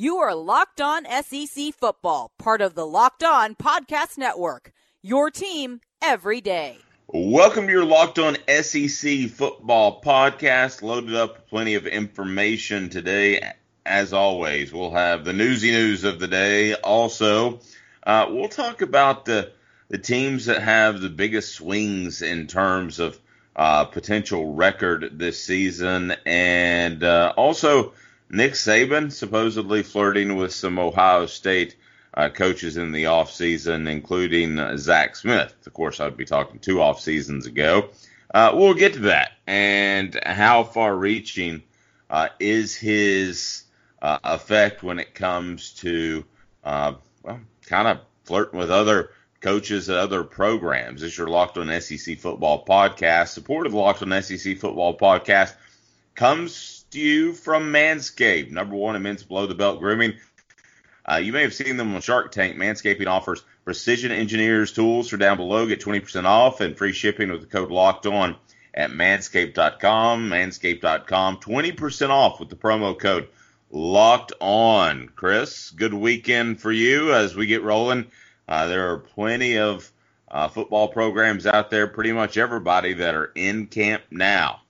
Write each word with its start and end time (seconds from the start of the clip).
You 0.00 0.18
are 0.18 0.32
Locked 0.32 0.80
On 0.80 1.04
SEC 1.24 1.74
Football, 1.74 2.30
part 2.38 2.60
of 2.60 2.76
the 2.76 2.86
Locked 2.86 3.24
On 3.24 3.56
Podcast 3.56 4.16
Network. 4.16 4.70
Your 5.02 5.28
team 5.28 5.80
every 6.00 6.40
day. 6.40 6.78
Welcome 7.08 7.66
to 7.66 7.72
your 7.72 7.84
Locked 7.84 8.20
On 8.20 8.36
SEC 8.46 9.28
Football 9.28 10.00
podcast. 10.00 10.82
Loaded 10.82 11.16
up 11.16 11.48
plenty 11.48 11.74
of 11.74 11.88
information 11.88 12.90
today. 12.90 13.42
As 13.84 14.12
always, 14.12 14.72
we'll 14.72 14.92
have 14.92 15.24
the 15.24 15.32
newsy 15.32 15.72
news 15.72 16.04
of 16.04 16.20
the 16.20 16.28
day. 16.28 16.74
Also, 16.74 17.58
uh, 18.04 18.26
we'll 18.30 18.48
talk 18.48 18.82
about 18.82 19.24
the 19.24 19.50
the 19.88 19.98
teams 19.98 20.44
that 20.44 20.62
have 20.62 21.00
the 21.00 21.08
biggest 21.08 21.54
swings 21.54 22.22
in 22.22 22.46
terms 22.46 23.00
of 23.00 23.18
uh, 23.56 23.84
potential 23.86 24.54
record 24.54 25.18
this 25.18 25.42
season, 25.42 26.14
and 26.24 27.02
uh, 27.02 27.32
also 27.36 27.94
Nick 28.30 28.52
Saban 28.52 29.10
supposedly 29.10 29.82
flirting 29.82 30.36
with 30.36 30.52
some 30.52 30.78
Ohio 30.78 31.26
State 31.26 31.76
uh, 32.14 32.28
coaches 32.28 32.76
in 32.76 32.92
the 32.92 33.04
offseason, 33.04 33.88
including 33.88 34.58
uh, 34.58 34.76
Zach 34.76 35.16
Smith. 35.16 35.54
Of 35.66 35.72
course, 35.72 36.00
I'd 36.00 36.16
be 36.16 36.24
talking 36.24 36.58
two 36.58 36.80
off 36.82 37.00
seasons 37.00 37.46
ago. 37.46 37.90
Uh, 38.32 38.52
we'll 38.54 38.74
get 38.74 38.94
to 38.94 39.00
that 39.00 39.32
and 39.46 40.18
how 40.24 40.64
far 40.64 40.94
reaching 40.94 41.62
uh, 42.10 42.28
is 42.38 42.76
his 42.76 43.64
uh, 44.02 44.18
effect 44.24 44.82
when 44.82 44.98
it 44.98 45.14
comes 45.14 45.72
to, 45.74 46.24
uh, 46.64 46.94
well, 47.22 47.40
kind 47.66 47.88
of 47.88 48.00
flirting 48.24 48.58
with 48.58 48.70
other 48.70 49.10
coaches 49.40 49.88
at 49.88 49.96
other 49.96 50.24
programs. 50.24 51.00
This 51.00 51.12
is 51.12 51.18
your 51.18 51.28
Locked 51.28 51.58
On 51.58 51.80
SEC 51.80 52.18
Football 52.18 52.64
podcast. 52.66 53.28
Support 53.28 53.66
of 53.66 53.74
Locked 53.74 54.02
On 54.02 54.22
SEC 54.22 54.58
Football 54.58 54.98
podcast 54.98 55.54
comes 56.14 56.77
you 56.94 57.32
from 57.32 57.72
Manscaped, 57.72 58.50
number 58.50 58.76
one 58.76 58.96
in 58.96 59.02
men's 59.02 59.22
below 59.22 59.46
the 59.46 59.54
belt 59.54 59.80
grooming. 59.80 60.14
Uh, 61.10 61.16
you 61.16 61.32
may 61.32 61.42
have 61.42 61.54
seen 61.54 61.76
them 61.76 61.94
on 61.94 62.00
Shark 62.00 62.32
Tank. 62.32 62.56
Manscaping 62.56 63.06
offers 63.06 63.42
precision 63.64 64.12
engineers 64.12 64.72
tools. 64.72 65.08
For 65.08 65.16
down 65.16 65.38
below, 65.38 65.66
get 65.66 65.80
20% 65.80 66.24
off 66.24 66.60
and 66.60 66.76
free 66.76 66.92
shipping 66.92 67.30
with 67.30 67.40
the 67.40 67.46
code 67.46 67.70
locked 67.70 68.06
on 68.06 68.36
at 68.74 68.90
manscaped.com. 68.90 70.28
Manscaped.com, 70.28 71.38
20% 71.38 72.10
off 72.10 72.40
with 72.40 72.50
the 72.50 72.56
promo 72.56 72.98
code 72.98 73.28
locked 73.70 74.32
on. 74.40 75.08
Chris, 75.16 75.70
good 75.70 75.94
weekend 75.94 76.60
for 76.60 76.72
you 76.72 77.14
as 77.14 77.34
we 77.34 77.46
get 77.46 77.62
rolling. 77.62 78.06
Uh, 78.46 78.66
there 78.66 78.92
are 78.92 78.98
plenty 78.98 79.58
of 79.58 79.90
uh, 80.30 80.48
football 80.48 80.88
programs 80.88 81.46
out 81.46 81.70
there, 81.70 81.86
pretty 81.86 82.12
much 82.12 82.36
everybody 82.36 82.94
that 82.94 83.14
are 83.14 83.32
in 83.34 83.66
camp 83.66 84.02
now. 84.10 84.60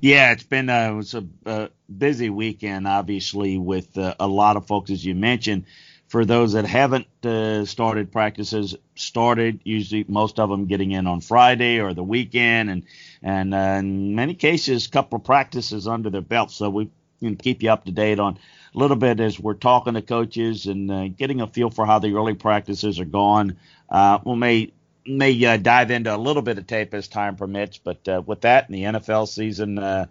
Yeah, 0.00 0.32
it's 0.32 0.42
been 0.42 0.68
a, 0.68 0.92
it 0.92 0.94
was 0.94 1.14
a, 1.14 1.24
a 1.46 1.70
busy 1.96 2.30
weekend, 2.30 2.86
obviously, 2.86 3.58
with 3.58 3.96
uh, 3.96 4.14
a 4.18 4.26
lot 4.26 4.56
of 4.56 4.66
folks, 4.66 4.90
as 4.90 5.04
you 5.04 5.14
mentioned. 5.14 5.64
For 6.08 6.24
those 6.24 6.52
that 6.52 6.64
haven't 6.66 7.06
uh, 7.24 7.64
started 7.64 8.12
practices, 8.12 8.76
started 8.94 9.60
usually 9.64 10.04
most 10.06 10.38
of 10.38 10.48
them 10.48 10.66
getting 10.66 10.92
in 10.92 11.06
on 11.08 11.20
Friday 11.20 11.80
or 11.80 11.92
the 11.92 12.04
weekend, 12.04 12.70
and 12.70 12.82
and 13.22 13.54
uh, 13.54 13.76
in 13.80 14.14
many 14.14 14.34
cases, 14.34 14.86
a 14.86 14.90
couple 14.90 15.16
of 15.16 15.24
practices 15.24 15.88
under 15.88 16.10
their 16.10 16.20
belt. 16.20 16.52
So 16.52 16.70
we 16.70 16.90
can 17.20 17.36
keep 17.36 17.62
you 17.62 17.70
up 17.70 17.86
to 17.86 17.92
date 17.92 18.20
on 18.20 18.38
a 18.74 18.78
little 18.78 18.96
bit 18.96 19.18
as 19.18 19.40
we're 19.40 19.54
talking 19.54 19.94
to 19.94 20.02
coaches 20.02 20.66
and 20.66 20.90
uh, 20.90 21.08
getting 21.08 21.40
a 21.40 21.46
feel 21.48 21.70
for 21.70 21.86
how 21.86 21.98
the 21.98 22.14
early 22.14 22.34
practices 22.34 23.00
are 23.00 23.04
going. 23.06 23.56
Uh, 23.88 24.18
we 24.24 24.36
may 24.36 24.72
may 25.06 25.44
uh, 25.44 25.56
dive 25.56 25.90
into 25.90 26.14
a 26.14 26.16
little 26.16 26.42
bit 26.42 26.58
of 26.58 26.66
tape 26.66 26.94
as 26.94 27.08
time 27.08 27.36
permits. 27.36 27.78
But 27.78 28.06
uh, 28.08 28.22
with 28.24 28.42
that, 28.42 28.68
and 28.68 28.74
the 28.74 28.98
NFL 28.98 29.28
season 29.28 29.78
uh, 29.78 30.06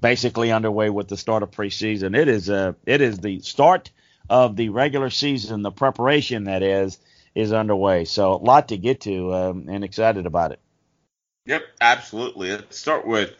basically 0.00 0.52
underway 0.52 0.90
with 0.90 1.08
the 1.08 1.16
start 1.16 1.42
of 1.42 1.50
preseason, 1.50 2.16
it 2.16 2.28
is 2.28 2.50
uh, 2.50 2.72
it 2.86 3.00
is 3.00 3.18
the 3.18 3.40
start 3.40 3.90
of 4.28 4.56
the 4.56 4.68
regular 4.70 5.10
season. 5.10 5.62
The 5.62 5.70
preparation 5.70 6.44
that 6.44 6.62
is 6.62 6.98
is 7.34 7.52
underway. 7.52 8.04
So 8.04 8.32
a 8.32 8.36
lot 8.36 8.68
to 8.68 8.76
get 8.76 9.00
to, 9.02 9.34
um, 9.34 9.66
and 9.68 9.84
excited 9.84 10.26
about 10.26 10.52
it. 10.52 10.60
Yep, 11.46 11.62
absolutely. 11.80 12.52
Let's 12.52 12.78
start 12.78 13.06
with 13.06 13.34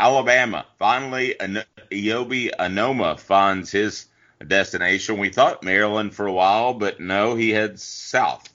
Alabama. 0.00 0.66
Finally, 0.78 1.36
Eyabi 1.38 2.50
Anoma 2.58 3.18
finds 3.18 3.70
his 3.70 4.06
destination. 4.46 5.18
We 5.18 5.28
thought 5.28 5.62
Maryland 5.62 6.14
for 6.14 6.26
a 6.26 6.32
while, 6.32 6.74
but 6.74 6.98
no, 6.98 7.36
he 7.36 7.50
heads 7.50 7.82
south. 7.82 8.52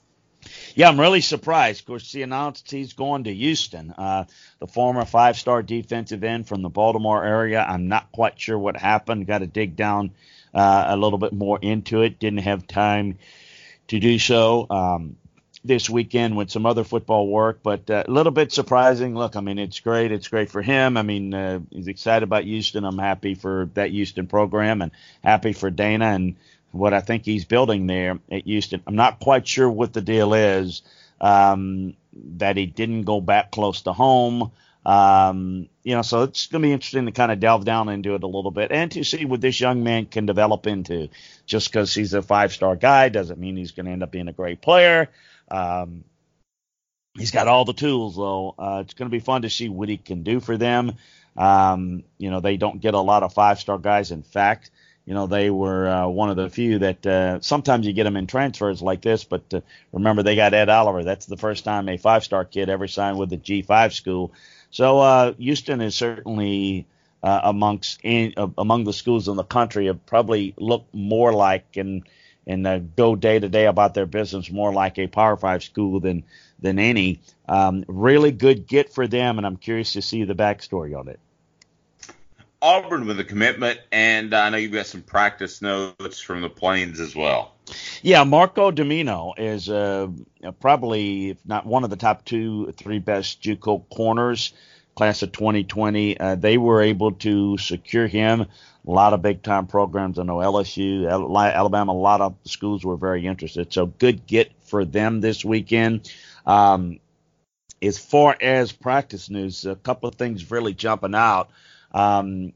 Yeah, 0.75 0.87
I'm 0.89 0.99
really 0.99 1.21
surprised. 1.21 1.81
Of 1.81 1.85
course, 1.87 2.11
he 2.11 2.21
announced 2.21 2.71
he's 2.71 2.93
going 2.93 3.25
to 3.25 3.33
Houston. 3.33 3.91
Uh, 3.91 4.25
the 4.59 4.67
former 4.67 5.05
five-star 5.05 5.63
defensive 5.63 6.23
end 6.23 6.47
from 6.47 6.61
the 6.61 6.69
Baltimore 6.69 7.23
area. 7.23 7.65
I'm 7.67 7.87
not 7.87 8.11
quite 8.11 8.39
sure 8.39 8.57
what 8.57 8.77
happened. 8.77 9.27
Got 9.27 9.39
to 9.39 9.47
dig 9.47 9.75
down 9.75 10.11
uh, 10.53 10.85
a 10.87 10.97
little 10.97 11.19
bit 11.19 11.33
more 11.33 11.59
into 11.61 12.01
it. 12.01 12.19
Didn't 12.19 12.39
have 12.39 12.67
time 12.67 13.17
to 13.87 13.99
do 13.99 14.17
so 14.17 14.67
um, 14.69 15.17
this 15.63 15.89
weekend 15.89 16.37
with 16.37 16.49
some 16.49 16.65
other 16.65 16.83
football 16.83 17.27
work, 17.27 17.59
but 17.61 17.89
uh, 17.89 18.03
a 18.07 18.11
little 18.11 18.31
bit 18.31 18.51
surprising. 18.51 19.15
Look, 19.15 19.35
I 19.35 19.41
mean, 19.41 19.59
it's 19.59 19.79
great. 19.81 20.11
It's 20.11 20.29
great 20.29 20.49
for 20.49 20.61
him. 20.61 20.95
I 20.97 21.01
mean, 21.01 21.33
uh, 21.33 21.59
he's 21.69 21.87
excited 21.87 22.23
about 22.23 22.45
Houston. 22.45 22.85
I'm 22.85 22.97
happy 22.97 23.35
for 23.35 23.69
that 23.73 23.91
Houston 23.91 24.27
program 24.27 24.81
and 24.81 24.91
happy 25.23 25.53
for 25.53 25.69
Dana 25.69 26.05
and 26.05 26.35
what 26.71 26.93
I 26.93 27.01
think 27.01 27.25
he's 27.25 27.45
building 27.45 27.87
there 27.87 28.19
at 28.31 28.45
Houston. 28.45 28.81
I'm 28.87 28.95
not 28.95 29.19
quite 29.19 29.47
sure 29.47 29.69
what 29.69 29.93
the 29.93 30.01
deal 30.01 30.33
is. 30.33 30.81
Um, 31.19 31.95
that 32.13 32.57
he 32.57 32.65
didn't 32.65 33.03
go 33.03 33.21
back 33.21 33.51
close 33.51 33.83
to 33.83 33.93
home. 33.93 34.51
Um, 34.85 35.69
you 35.83 35.95
know, 35.95 36.01
so 36.01 36.23
it's 36.23 36.47
going 36.47 36.61
to 36.61 36.67
be 36.67 36.73
interesting 36.73 37.05
to 37.05 37.11
kind 37.11 37.31
of 37.31 37.39
delve 37.39 37.65
down 37.65 37.89
into 37.89 38.15
it 38.15 38.23
a 38.23 38.27
little 38.27 38.51
bit 38.51 38.71
and 38.71 38.91
to 38.91 39.03
see 39.03 39.25
what 39.25 39.41
this 39.41 39.59
young 39.59 39.83
man 39.83 40.07
can 40.07 40.25
develop 40.25 40.65
into. 40.65 41.09
Just 41.45 41.71
because 41.71 41.93
he's 41.93 42.13
a 42.13 42.21
five 42.21 42.51
star 42.51 42.75
guy 42.75 43.09
doesn't 43.09 43.39
mean 43.39 43.55
he's 43.55 43.71
going 43.71 43.85
to 43.85 43.91
end 43.91 44.03
up 44.03 44.11
being 44.11 44.27
a 44.27 44.33
great 44.33 44.61
player. 44.61 45.09
Um, 45.49 46.03
he's 47.17 47.31
got 47.31 47.47
all 47.47 47.65
the 47.65 47.73
tools, 47.73 48.15
though. 48.15 48.55
Uh, 48.57 48.81
it's 48.83 48.93
going 48.93 49.09
to 49.09 49.15
be 49.15 49.19
fun 49.19 49.43
to 49.43 49.49
see 49.49 49.69
what 49.69 49.89
he 49.89 49.97
can 49.97 50.23
do 50.23 50.39
for 50.39 50.57
them. 50.57 50.93
Um, 51.37 52.03
you 52.17 52.31
know, 52.31 52.39
they 52.39 52.57
don't 52.57 52.81
get 52.81 52.93
a 52.93 52.99
lot 52.99 53.23
of 53.23 53.33
five 53.33 53.59
star 53.59 53.77
guys. 53.77 54.11
In 54.11 54.23
fact, 54.23 54.71
you 55.11 55.15
know, 55.15 55.27
they 55.27 55.49
were 55.49 55.89
uh, 55.89 56.07
one 56.07 56.29
of 56.29 56.37
the 56.37 56.49
few 56.49 56.79
that 56.79 57.05
uh, 57.05 57.41
sometimes 57.41 57.85
you 57.85 57.91
get 57.91 58.05
them 58.05 58.15
in 58.15 58.27
transfers 58.27 58.81
like 58.81 59.01
this, 59.01 59.25
but 59.25 59.43
uh, 59.53 59.59
remember 59.91 60.23
they 60.23 60.37
got 60.37 60.53
Ed 60.53 60.69
Oliver. 60.69 61.03
That's 61.03 61.25
the 61.25 61.35
first 61.35 61.65
time 61.65 61.89
a 61.89 61.97
five-star 61.97 62.45
kid 62.45 62.69
ever 62.69 62.87
signed 62.87 63.17
with 63.19 63.33
a 63.33 63.37
G5 63.37 63.91
school. 63.91 64.31
So 64.69 64.99
uh, 64.99 65.33
Houston 65.33 65.81
is 65.81 65.95
certainly 65.95 66.87
uh, 67.21 67.41
amongst 67.43 67.99
in, 68.03 68.35
uh, 68.37 68.47
among 68.57 68.85
the 68.85 68.93
schools 68.93 69.27
in 69.27 69.35
the 69.35 69.43
country 69.43 69.87
have 69.87 70.05
probably 70.05 70.53
looked 70.57 70.95
more 70.95 71.33
like 71.33 71.75
and 71.75 72.03
and 72.47 72.95
go 72.95 73.17
day 73.17 73.37
to 73.37 73.49
day 73.49 73.65
about 73.65 73.93
their 73.93 74.05
business 74.05 74.49
more 74.49 74.71
like 74.71 74.97
a 74.97 75.07
Power 75.07 75.35
Five 75.35 75.61
school 75.61 75.99
than 75.99 76.23
than 76.61 76.79
any. 76.79 77.19
Um, 77.49 77.83
really 77.89 78.31
good 78.31 78.65
get 78.65 78.93
for 78.93 79.07
them, 79.07 79.39
and 79.39 79.45
I'm 79.45 79.57
curious 79.57 79.91
to 79.91 80.01
see 80.01 80.23
the 80.23 80.35
backstory 80.35 80.97
on 80.97 81.09
it. 81.09 81.19
Auburn 82.61 83.07
with 83.07 83.19
a 83.19 83.23
commitment, 83.23 83.79
and 83.91 84.33
I 84.33 84.49
know 84.49 84.57
you've 84.57 84.71
got 84.71 84.85
some 84.85 85.01
practice 85.01 85.61
notes 85.61 86.19
from 86.19 86.41
the 86.41 86.49
Plains 86.49 86.99
as 86.99 87.15
well. 87.15 87.55
Yeah, 88.01 88.23
Marco 88.23 88.71
Domio 88.71 89.33
is 89.37 89.69
uh, 89.69 90.07
probably, 90.59 91.31
if 91.31 91.37
not 91.45 91.65
one 91.65 91.83
of 91.83 91.89
the 91.89 91.95
top 91.95 92.23
two, 92.25 92.71
three 92.73 92.99
best 92.99 93.41
JUCO 93.41 93.89
corners, 93.89 94.53
class 94.95 95.23
of 95.23 95.31
2020. 95.31 96.19
Uh, 96.19 96.35
they 96.35 96.57
were 96.57 96.81
able 96.81 97.13
to 97.13 97.57
secure 97.57 98.07
him. 98.07 98.41
A 98.41 98.91
lot 98.91 99.13
of 99.13 99.21
big 99.21 99.41
time 99.41 99.67
programs. 99.67 100.19
I 100.19 100.23
know 100.23 100.37
LSU, 100.37 101.09
Alabama, 101.09 101.91
a 101.91 101.93
lot 101.93 102.21
of 102.21 102.35
schools 102.45 102.83
were 102.83 102.97
very 102.97 103.25
interested. 103.25 103.71
So 103.71 103.85
good 103.85 104.25
get 104.25 104.51
for 104.63 104.85
them 104.85 105.21
this 105.21 105.45
weekend. 105.45 106.11
Um, 106.45 106.99
as 107.81 107.97
far 107.97 108.35
as 108.39 108.71
practice 108.71 109.29
news, 109.29 109.65
a 109.65 109.75
couple 109.75 110.09
of 110.09 110.15
things 110.15 110.51
really 110.51 110.73
jumping 110.73 111.15
out. 111.15 111.49
Um, 111.93 112.53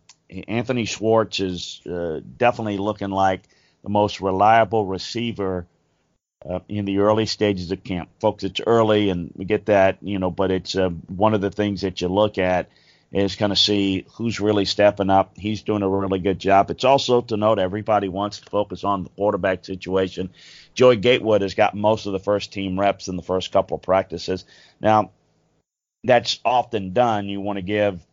Anthony 0.47 0.85
Schwartz 0.85 1.40
is 1.40 1.81
uh, 1.85 2.22
definitely 2.38 2.78
looking 2.78 3.12
like 3.12 3.44
the 3.84 3.90
most 3.90 4.22
reliable 4.22 4.86
receiver 4.86 5.68
uh, 6.48 6.59
in 6.68 6.86
the 6.86 7.00
early 7.00 7.25
stages 7.25 7.71
of 7.71 7.83
camp. 7.83 8.09
Folks, 8.19 8.44
it's 8.44 8.62
early 8.65 9.09
and 9.09 9.31
we 9.36 9.45
get 9.45 9.68
that, 9.68 9.98
you 10.01 10.19
know, 10.19 10.31
but 10.31 10.51
it's 10.51 10.75
uh, 10.75 10.89
one 10.89 11.33
of 11.33 11.42
the 11.42 11.51
things 11.51 11.81
that 11.81 12.01
you 12.01 12.07
look 12.07 12.38
at 12.38 12.69
is 13.12 13.36
kind 13.36 13.51
of 13.51 13.57
see 13.57 14.06
who's 14.15 14.39
really 14.39 14.65
stepping 14.65 15.09
up. 15.09 15.38
He's 15.38 15.62
doing 15.62 15.83
a 15.83 15.89
really 15.89 16.19
good 16.19 16.39
job. 16.39 16.69
It's 16.69 16.83
also 16.83 17.21
to 17.21 17.38
note 17.38 17.59
everybody 17.59 18.09
wants 18.09 18.39
to 18.39 18.50
focus 18.50 18.83
on 18.83 19.04
the 19.04 19.09
quarterback 19.12 19.63
situation. 19.63 20.31
Joey 20.74 20.98
Gatewood 20.98 21.42
has 21.42 21.54
got 21.54 21.75
most 21.75 22.07
of 22.07 22.13
the 22.13 22.19
first 22.19 22.51
team 22.51 22.80
reps 22.80 23.07
in 23.07 23.15
the 23.15 23.24
first 23.24 23.51
couple 23.51 23.75
of 23.75 23.83
practices. 23.83 24.44
Now, 24.81 25.12
that's 26.04 26.39
often 26.44 26.94
done. 26.94 27.30
You 27.30 27.39
want 27.42 27.57
to 27.57 27.63
give 27.63 28.06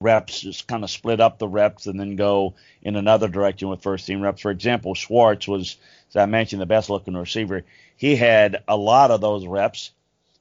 reps, 0.00 0.40
just 0.40 0.66
kind 0.66 0.82
of 0.82 0.90
split 0.90 1.20
up 1.20 1.38
the 1.38 1.46
reps 1.46 1.86
and 1.86 2.00
then 2.00 2.16
go 2.16 2.54
in 2.82 2.96
another 2.96 3.28
direction 3.28 3.68
with 3.68 3.82
first 3.82 4.06
team 4.06 4.22
reps. 4.22 4.40
For 4.40 4.50
example, 4.50 4.94
Schwartz 4.94 5.46
was, 5.46 5.76
as 6.08 6.16
I 6.16 6.24
mentioned, 6.24 6.62
the 6.62 6.66
best 6.66 6.88
looking 6.88 7.14
receiver. 7.14 7.64
He 7.96 8.16
had 8.16 8.64
a 8.66 8.76
lot 8.76 9.10
of 9.10 9.20
those 9.20 9.46
reps 9.46 9.90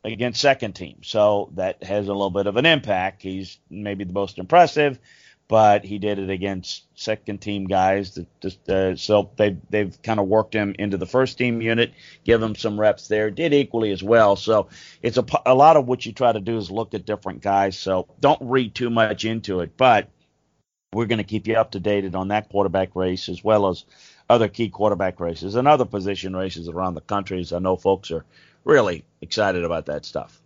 against 0.05 0.39
second 0.39 0.73
team. 0.73 1.01
So 1.03 1.49
that 1.55 1.83
has 1.83 2.07
a 2.07 2.13
little 2.13 2.29
bit 2.29 2.47
of 2.47 2.55
an 2.55 2.65
impact. 2.65 3.21
He's 3.21 3.57
maybe 3.69 4.05
the 4.05 4.13
most 4.13 4.37
impressive, 4.37 4.97
but 5.49 5.83
he 5.83 5.97
did 5.97 6.19
it 6.19 6.29
against 6.29 6.85
second 6.93 7.41
team 7.41 7.65
guys. 7.65 8.13
That 8.15 8.27
just 8.39 8.69
uh, 8.69 8.95
so 8.95 9.31
they 9.35 9.57
they've 9.69 9.99
kind 10.01 10.19
of 10.19 10.27
worked 10.27 10.53
him 10.53 10.75
into 10.77 10.95
the 10.95 11.07
first 11.07 11.37
team 11.37 11.61
unit, 11.61 11.91
give 12.23 12.41
him 12.41 12.55
some 12.55 12.79
reps 12.79 13.09
there. 13.09 13.31
Did 13.31 13.53
equally 13.53 13.91
as 13.91 14.03
well. 14.03 14.35
So 14.37 14.69
it's 15.01 15.17
a 15.17 15.25
a 15.45 15.55
lot 15.55 15.75
of 15.75 15.87
what 15.87 16.05
you 16.05 16.13
try 16.13 16.31
to 16.31 16.39
do 16.39 16.57
is 16.57 16.71
look 16.71 16.93
at 16.93 17.05
different 17.05 17.41
guys. 17.41 17.77
So 17.77 18.07
don't 18.21 18.41
read 18.43 18.75
too 18.75 18.91
much 18.91 19.25
into 19.25 19.59
it, 19.61 19.75
but 19.75 20.09
we're 20.93 21.07
going 21.07 21.17
to 21.17 21.23
keep 21.23 21.47
you 21.47 21.55
up 21.55 21.71
to 21.71 21.79
date 21.79 22.15
on 22.15 22.29
that 22.29 22.49
quarterback 22.49 22.95
race 22.95 23.27
as 23.27 23.43
well 23.43 23.67
as 23.69 23.85
other 24.29 24.47
key 24.47 24.69
quarterback 24.69 25.19
races 25.19 25.55
and 25.55 25.67
other 25.67 25.85
position 25.85 26.35
races 26.35 26.69
around 26.69 26.93
the 26.93 27.01
country. 27.01 27.41
As 27.41 27.51
I 27.51 27.59
know 27.59 27.75
folks 27.75 28.11
are 28.11 28.23
really 28.63 29.03
excited 29.19 29.63
about 29.63 29.87
that 29.87 30.05
stuff. 30.05 30.39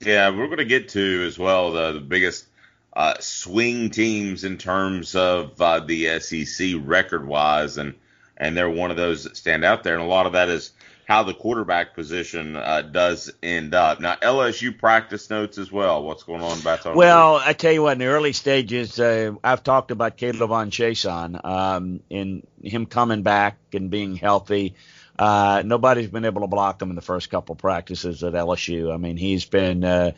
Yeah, 0.00 0.30
we're 0.30 0.46
going 0.46 0.58
to 0.58 0.64
get 0.64 0.88
to 0.90 1.24
as 1.26 1.38
well 1.38 1.72
the, 1.72 1.92
the 1.92 2.00
biggest 2.00 2.46
uh, 2.92 3.14
swing 3.20 3.90
teams 3.90 4.44
in 4.44 4.58
terms 4.58 5.14
of 5.14 5.60
uh, 5.60 5.80
the 5.80 6.20
SEC 6.20 6.72
record 6.82 7.26
wise, 7.26 7.78
and 7.78 7.94
and 8.36 8.56
they're 8.56 8.70
one 8.70 8.90
of 8.90 8.96
those 8.96 9.24
that 9.24 9.36
stand 9.36 9.64
out 9.64 9.84
there, 9.84 9.94
and 9.94 10.02
a 10.02 10.06
lot 10.06 10.26
of 10.26 10.32
that 10.32 10.48
is 10.48 10.72
how 11.06 11.24
the 11.24 11.34
quarterback 11.34 11.94
position 11.94 12.54
uh, 12.54 12.82
does 12.82 13.32
end 13.42 13.74
up. 13.74 14.00
Now 14.00 14.14
LSU 14.14 14.76
practice 14.76 15.28
notes 15.28 15.58
as 15.58 15.70
well. 15.70 16.04
What's 16.04 16.22
going 16.22 16.40
on 16.40 16.60
Baton? 16.60 16.94
Well, 16.94 17.34
I 17.44 17.52
tell 17.52 17.72
you 17.72 17.82
what, 17.82 17.94
in 17.94 17.98
the 17.98 18.06
early 18.06 18.32
stages, 18.32 18.98
uh, 18.98 19.32
I've 19.42 19.64
talked 19.64 19.90
about 19.90 20.16
K'Lavon 20.16 20.70
Chaisson 20.70 21.44
um, 21.44 22.00
in 22.10 22.46
him 22.62 22.86
coming 22.86 23.22
back 23.22 23.58
and 23.72 23.90
being 23.90 24.14
healthy. 24.14 24.74
Uh, 25.18 25.62
nobody's 25.66 26.08
been 26.08 26.24
able 26.24 26.42
to 26.42 26.46
block 26.46 26.80
him 26.80 26.90
in 26.90 26.96
the 26.96 27.02
first 27.02 27.28
couple 27.28 27.54
practices 27.54 28.22
at 28.22 28.32
LSU. 28.32 28.94
I 28.94 28.96
mean, 28.96 29.16
he's 29.16 29.44
been, 29.44 29.84
uh, 29.84 30.12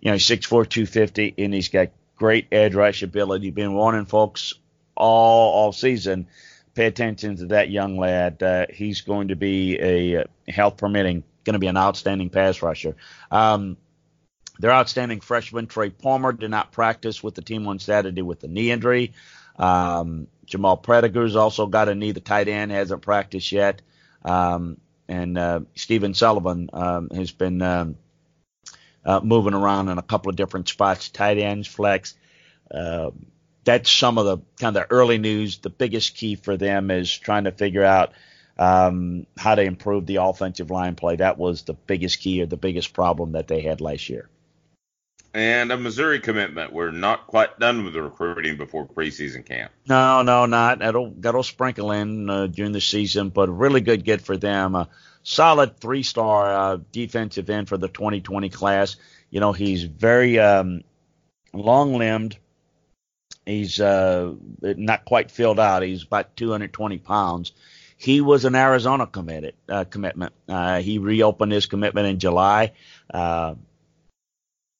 you 0.00 0.12
know, 0.12 0.18
six 0.18 0.46
four 0.46 0.64
two 0.64 0.86
fifty, 0.86 1.34
and 1.36 1.52
he's 1.52 1.68
got 1.68 1.88
great 2.16 2.46
edge 2.50 2.74
rush 2.74 3.02
ability. 3.02 3.50
Been 3.50 3.74
warning 3.74 4.06
folks 4.06 4.54
all 4.96 5.52
all 5.52 5.72
season. 5.72 6.26
Pay 6.74 6.86
attention 6.86 7.36
to 7.36 7.46
that 7.46 7.70
young 7.70 7.96
lad. 7.96 8.42
Uh, 8.42 8.66
he's 8.70 9.00
going 9.00 9.28
to 9.28 9.36
be 9.36 9.78
a 9.80 10.24
health 10.48 10.76
permitting, 10.76 11.22
going 11.44 11.54
to 11.54 11.58
be 11.58 11.68
an 11.68 11.76
outstanding 11.76 12.28
pass 12.28 12.60
rusher. 12.60 12.96
Um, 13.30 13.76
their 14.58 14.72
outstanding 14.72 15.20
freshman 15.20 15.66
Trey 15.66 15.90
Palmer 15.90 16.32
did 16.32 16.50
not 16.50 16.72
practice 16.72 17.22
with 17.22 17.34
the 17.34 17.42
team 17.42 17.66
on 17.66 17.78
Saturday 17.78 18.22
with 18.22 18.42
a 18.44 18.48
knee 18.48 18.70
injury. 18.70 19.12
Um, 19.58 20.28
Jamal 20.46 20.76
Pettigrew's 20.76 21.36
also 21.36 21.66
got 21.66 21.88
a 21.88 21.94
knee. 21.94 22.12
The 22.12 22.20
tight 22.20 22.48
end 22.48 22.70
hasn't 22.72 23.02
practiced 23.02 23.52
yet. 23.52 23.82
Um, 24.24 24.78
and 25.08 25.38
uh, 25.38 25.60
Stephen 25.74 26.14
Sullivan 26.14 26.70
um, 26.72 27.10
has 27.10 27.30
been 27.30 27.62
um, 27.62 27.96
uh, 29.06 29.20
moving 29.22 29.54
around 29.54 29.88
in 29.88 29.96
a 29.96 30.02
couple 30.02 30.28
of 30.28 30.36
different 30.36 30.68
spots, 30.68 31.08
tight 31.08 31.38
ends, 31.38 31.66
flex. 31.66 32.14
Uh, 32.70 33.10
that's 33.64 33.90
some 33.90 34.18
of 34.18 34.26
the 34.26 34.38
kind 34.60 34.76
of 34.76 34.82
the 34.82 34.94
early 34.94 35.18
news. 35.18 35.58
The 35.58 35.70
biggest 35.70 36.16
key 36.16 36.34
for 36.34 36.56
them 36.56 36.90
is 36.90 37.10
trying 37.16 37.44
to 37.44 37.52
figure 37.52 37.84
out 37.84 38.12
um, 38.58 39.26
how 39.36 39.54
to 39.54 39.62
improve 39.62 40.06
the 40.06 40.16
offensive 40.16 40.70
line 40.70 40.94
play. 40.94 41.16
That 41.16 41.38
was 41.38 41.62
the 41.62 41.74
biggest 41.74 42.20
key 42.20 42.42
or 42.42 42.46
the 42.46 42.56
biggest 42.56 42.92
problem 42.92 43.32
that 43.32 43.48
they 43.48 43.62
had 43.62 43.80
last 43.80 44.08
year 44.08 44.28
and 45.36 45.70
a 45.70 45.76
Missouri 45.76 46.18
commitment. 46.18 46.72
We're 46.72 46.90
not 46.90 47.26
quite 47.26 47.58
done 47.58 47.84
with 47.84 47.92
the 47.92 48.02
recruiting 48.02 48.56
before 48.56 48.86
preseason 48.86 49.44
camp. 49.44 49.70
No, 49.86 50.22
no, 50.22 50.46
not. 50.46 50.78
That'll 50.78 51.12
that'll 51.18 51.42
sprinkle 51.42 51.92
in 51.92 52.30
uh, 52.30 52.46
during 52.46 52.72
the 52.72 52.80
season, 52.80 53.28
but 53.28 53.50
really 53.50 53.82
good 53.82 54.02
get 54.02 54.22
for 54.22 54.38
them. 54.38 54.74
A 54.74 54.88
solid 55.26 55.76
three-star 55.80 56.52
uh, 56.54 56.78
defensive 56.92 57.50
end 57.50 57.68
for 57.68 57.76
the 57.76 57.88
2020 57.88 58.48
class. 58.48 58.96
You 59.28 59.40
know, 59.40 59.52
he's 59.52 59.82
very 59.82 60.38
um, 60.38 60.82
long-limbed. 61.52 62.38
He's 63.44 63.80
uh, 63.80 64.34
not 64.62 65.04
quite 65.04 65.32
filled 65.32 65.58
out. 65.58 65.82
He's 65.82 66.04
about 66.04 66.36
220 66.36 66.98
pounds. 66.98 67.52
He 67.96 68.20
was 68.20 68.44
an 68.44 68.54
Arizona 68.54 69.06
committed 69.06 69.54
uh, 69.68 69.84
commitment. 69.84 70.32
Uh, 70.48 70.80
he 70.80 70.98
reopened 70.98 71.50
his 71.50 71.66
commitment 71.66 72.06
in 72.06 72.20
July. 72.20 72.72
Uh, 73.12 73.54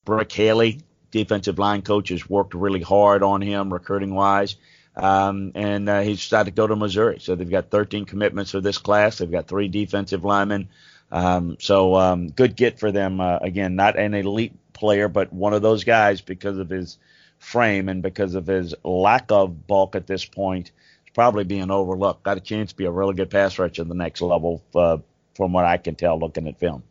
Brick 0.04 0.30
Haley, 0.30 0.80
defensive 1.10 1.58
line 1.58 1.82
coach, 1.82 2.10
has 2.10 2.30
worked 2.30 2.54
really 2.54 2.82
hard 2.82 3.24
on 3.24 3.40
him 3.42 3.72
recruiting 3.72 4.14
wise. 4.14 4.54
Um, 4.96 5.52
and 5.54 5.88
uh, 5.88 6.00
he's 6.00 6.18
decided 6.18 6.52
to 6.52 6.56
go 6.56 6.66
to 6.66 6.74
Missouri. 6.74 7.18
So 7.20 7.34
they've 7.34 7.50
got 7.50 7.70
13 7.70 8.06
commitments 8.06 8.52
for 8.52 8.60
this 8.60 8.78
class. 8.78 9.18
They've 9.18 9.30
got 9.30 9.46
three 9.46 9.68
defensive 9.68 10.24
linemen. 10.24 10.68
Um, 11.12 11.56
so 11.60 11.94
um, 11.94 12.30
good 12.30 12.56
get 12.56 12.80
for 12.80 12.90
them. 12.90 13.20
Uh, 13.20 13.38
again, 13.38 13.76
not 13.76 13.98
an 13.98 14.14
elite 14.14 14.54
player, 14.72 15.08
but 15.08 15.32
one 15.32 15.52
of 15.52 15.62
those 15.62 15.84
guys 15.84 16.20
because 16.20 16.58
of 16.58 16.70
his 16.70 16.98
frame 17.38 17.88
and 17.88 18.02
because 18.02 18.34
of 18.34 18.46
his 18.46 18.74
lack 18.82 19.30
of 19.30 19.66
bulk 19.66 19.94
at 19.96 20.06
this 20.06 20.24
point, 20.24 20.72
is 21.06 21.12
probably 21.14 21.44
being 21.44 21.70
overlooked. 21.70 22.22
Got 22.22 22.38
a 22.38 22.40
chance 22.40 22.70
to 22.70 22.76
be 22.76 22.86
a 22.86 22.90
really 22.90 23.14
good 23.14 23.30
pass 23.30 23.58
rusher 23.58 23.82
at 23.82 23.88
the 23.88 23.94
next 23.94 24.22
level, 24.22 24.62
uh, 24.74 24.98
from 25.34 25.52
what 25.52 25.66
I 25.66 25.76
can 25.76 25.94
tell 25.94 26.18
looking 26.18 26.48
at 26.48 26.58
film. 26.58 26.82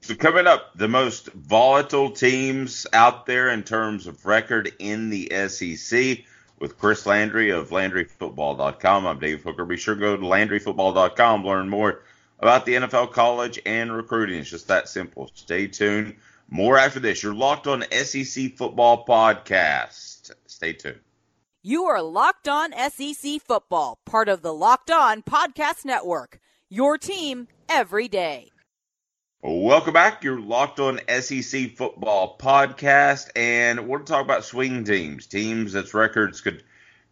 So 0.00 0.14
coming 0.14 0.46
up, 0.46 0.76
the 0.76 0.88
most 0.88 1.26
volatile 1.32 2.12
teams 2.12 2.86
out 2.92 3.26
there 3.26 3.50
in 3.50 3.64
terms 3.64 4.06
of 4.06 4.24
record 4.24 4.72
in 4.78 5.10
the 5.10 5.30
SEC 5.48 6.24
with 6.60 6.78
Chris 6.78 7.06
Landry 7.06 7.50
of 7.50 7.70
LandryFootball.com. 7.70 9.06
I'm 9.06 9.18
Dave 9.18 9.42
Hooker. 9.42 9.64
Be 9.64 9.76
sure 9.76 9.94
to 9.94 10.00
go 10.00 10.16
to 10.16 10.22
LandryFootball.com 10.22 11.44
learn 11.44 11.68
more 11.68 12.02
about 12.38 12.66
the 12.66 12.74
NFL 12.74 13.12
college 13.12 13.60
and 13.66 13.94
recruiting. 13.94 14.40
It's 14.40 14.50
just 14.50 14.68
that 14.68 14.88
simple. 14.88 15.30
Stay 15.34 15.66
tuned. 15.66 16.16
More 16.48 16.78
after 16.78 17.00
this. 17.00 17.22
You're 17.22 17.34
locked 17.34 17.66
on 17.66 17.84
SEC 17.90 18.56
Football 18.56 19.04
Podcast. 19.04 20.32
Stay 20.46 20.72
tuned. 20.72 21.00
You 21.62 21.84
are 21.84 22.00
locked 22.00 22.48
on 22.48 22.72
SEC 22.72 23.42
Football, 23.42 23.98
part 24.06 24.28
of 24.28 24.42
the 24.42 24.54
Locked 24.54 24.90
On 24.90 25.22
Podcast 25.22 25.84
Network. 25.84 26.38
Your 26.70 26.96
team 26.96 27.48
every 27.68 28.08
day. 28.08 28.50
Welcome 29.40 29.94
back. 29.94 30.24
You're 30.24 30.40
locked 30.40 30.80
on 30.80 30.98
SEC 31.08 31.76
football 31.76 32.36
podcast, 32.36 33.30
and 33.36 33.86
we're 33.86 34.00
talk 34.00 34.24
about 34.24 34.44
swing 34.44 34.82
teams, 34.82 35.26
teams 35.26 35.72
that's 35.72 35.94
records 35.94 36.40
could 36.40 36.64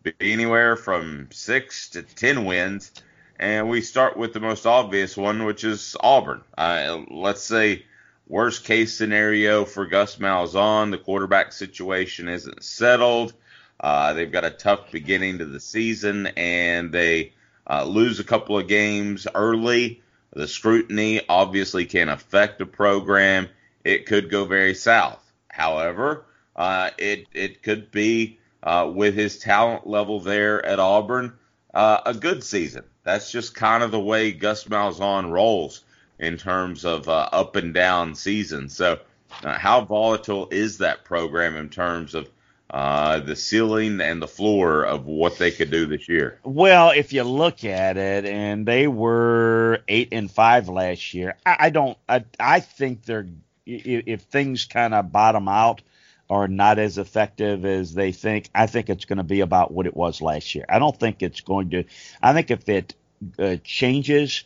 be 0.03 0.13
anywhere 0.21 0.75
from 0.75 1.29
six 1.31 1.91
to 1.91 2.03
ten 2.03 2.45
wins. 2.45 2.91
And 3.39 3.71
we 3.71 3.81
start 3.81 4.17
with 4.17 4.33
the 4.33 4.41
most 4.41 4.67
obvious 4.67 5.17
one, 5.17 5.45
which 5.45 5.63
is 5.63 5.97
Auburn. 6.01 6.43
Uh, 6.59 7.05
let's 7.09 7.45
say 7.45 7.85
worst 8.27 8.65
case 8.65 8.99
scenario 8.99 9.65
for 9.65 9.87
Gus 9.87 10.17
Malzahn, 10.17 10.91
the 10.91 10.99
quarterback 10.99 11.53
situation 11.53 12.29
isn't 12.29 12.65
settled. 12.65 13.35
Uh, 13.79 14.15
they've 14.15 14.33
got 14.33 14.45
a 14.45 14.51
tough 14.51 14.91
beginning 14.91 15.39
to 15.39 15.47
the 15.47 15.61
season, 15.61 16.27
and 16.37 16.91
they 16.91 17.35
uh, 17.71 17.85
lose 17.85 18.19
a 18.19 18.25
couple 18.25 18.59
of 18.59 18.67
games 18.67 19.29
early 19.33 20.03
the 20.37 20.47
scrutiny 20.47 21.23
obviously 21.31 21.87
can 21.87 22.11
affect 22.11 22.61
a 22.61 22.67
program. 22.67 23.49
It 23.85 24.05
could 24.05 24.31
go 24.31 24.45
very 24.45 24.75
south. 24.75 25.33
However, 25.49 26.27
uh, 26.55 26.91
it 26.99 27.27
it 27.33 27.63
could 27.63 27.91
be 27.91 28.39
uh, 28.63 28.91
with 28.95 29.15
his 29.15 29.39
talent 29.39 29.87
level 29.87 30.21
there 30.21 30.65
at 30.65 30.79
Auburn 30.79 31.33
uh, 31.73 32.01
a 32.05 32.13
good 32.13 32.45
season. 32.45 32.85
That's 33.03 33.33
just 33.33 33.55
kind 33.55 33.83
of 33.83 33.91
the 33.91 34.01
way 34.01 34.33
Gus 34.33 34.65
Malzahn 34.65 35.31
rolls 35.31 35.85
in 36.19 36.37
terms 36.37 36.85
of 36.85 37.09
uh, 37.09 37.31
up 37.33 37.57
and 37.57 37.73
down 37.73 38.15
seasons. 38.15 38.77
So, 38.77 38.99
uh, 39.43 39.57
how 39.57 39.87
volatile 39.87 40.49
is 40.51 40.79
that 40.79 41.05
program 41.05 41.57
in 41.57 41.71
terms 41.71 42.15
of 42.15 42.29
uh, 42.71 43.21
the 43.21 43.37
ceiling 43.37 44.01
and 44.01 44.21
the 44.21 44.29
floor 44.29 44.83
of 44.83 45.07
what 45.07 45.39
they 45.39 45.51
could 45.51 45.71
do 45.71 45.87
this 45.87 46.09
year? 46.09 46.41
Well, 46.45 46.91
if 46.91 47.13
you 47.13 47.23
look 47.23 47.65
at 47.65 47.97
it, 47.97 48.27
and 48.27 48.67
they 48.67 48.87
were 48.87 49.81
eight 49.89 50.09
and 50.13 50.31
five 50.31 50.69
last 50.69 51.15
year, 51.15 51.37
I, 51.45 51.57
I 51.61 51.71
don't. 51.71 51.97
I, 52.09 52.25
I 52.41 52.61
think 52.61 53.05
they're 53.05 53.27
if, 53.67 54.23
things 54.23 54.65
kind 54.65 54.95
of 54.95 55.13
bottom 55.13 55.49
out 55.49 55.83
or 56.29 56.49
not 56.49 56.79
as 56.79 56.99
effective 56.99 57.65
as 57.65 57.95
they 57.95 58.13
think, 58.13 58.49
I 58.55 58.67
think 58.67 58.91
it's 58.91 59.05
going 59.05 59.19
to 59.19 59.25
be 59.25 59.41
about 59.41 59.73
what 59.73 59.87
it 59.87 59.97
was 59.97 60.21
last 60.21 60.55
year. 60.55 60.65
I 60.69 60.79
don't 60.79 60.99
think 60.99 61.23
it's 61.23 61.41
going 61.41 61.71
to. 61.71 61.85
I 62.23 62.33
think 62.33 62.51
if 62.51 62.69
it 62.69 62.95
uh, 63.39 63.57
changes. 63.63 64.45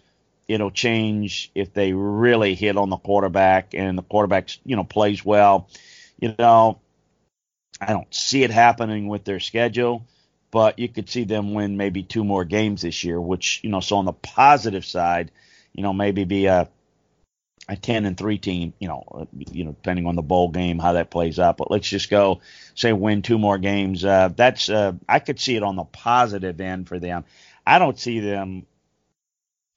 It'll 0.49 0.73
change 0.73 1.53
if 1.55 1.73
they 1.75 1.93
really 1.93 2.57
hit 2.57 2.77
on 2.77 2.91
the 2.91 2.97
quarterback 2.97 3.73
and 3.73 3.97
the 3.97 4.03
quarterback, 4.03 4.49
you 4.65 4.75
know, 4.75 4.83
plays 4.83 5.25
well. 5.25 5.69
You 6.19 6.35
know, 6.37 6.81
I 7.81 7.93
don't 7.93 8.13
see 8.15 8.43
it 8.43 8.51
happening 8.51 9.09
with 9.09 9.25
their 9.25 9.41
schedule, 9.41 10.05
but 10.51 10.79
you 10.79 10.89
could 10.89 11.09
see 11.09 11.25
them 11.25 11.55
win 11.55 11.77
maybe 11.77 12.03
two 12.03 12.25
more 12.25 12.45
games 12.45 12.83
this 12.83 13.05
year, 13.05 13.21
which, 13.21 13.61
you 13.63 13.71
know, 13.71 13.81
so 13.81 13.97
on 13.97 14.05
the 14.05 14.13
positive 14.13 14.85
side, 14.85 15.31
you 15.73 15.83
know, 15.83 15.93
maybe 15.93 16.25
be 16.25 16.47
a 16.47 16.69
a 17.69 17.77
10 17.77 18.05
and 18.05 18.19
3 18.19 18.39
team, 18.39 18.73
you 18.81 18.89
know, 18.89 19.05
uh, 19.13 19.27
you 19.53 19.65
know, 19.65 19.71
depending 19.73 20.07
on 20.07 20.17
the 20.17 20.23
bowl 20.23 20.49
game 20.49 20.79
how 20.81 20.95
that 20.95 21.11
plays 21.11 21.39
out, 21.39 21.57
but 21.57 21.71
let's 21.71 21.89
just 21.89 22.11
go 22.11 22.41
say 22.75 22.93
win 22.93 23.23
two 23.23 23.39
more 23.39 23.59
games. 23.59 24.05
Uh 24.05 24.29
that's 24.35 24.69
uh 24.69 24.93
I 25.09 25.21
could 25.21 25.39
see 25.39 25.57
it 25.57 25.63
on 25.63 25.77
the 25.77 25.85
positive 25.85 26.61
end 26.61 26.89
for 26.89 26.99
them. 26.99 27.25
I 27.67 27.79
don't 27.79 27.99
see 27.99 28.19
them 28.21 28.67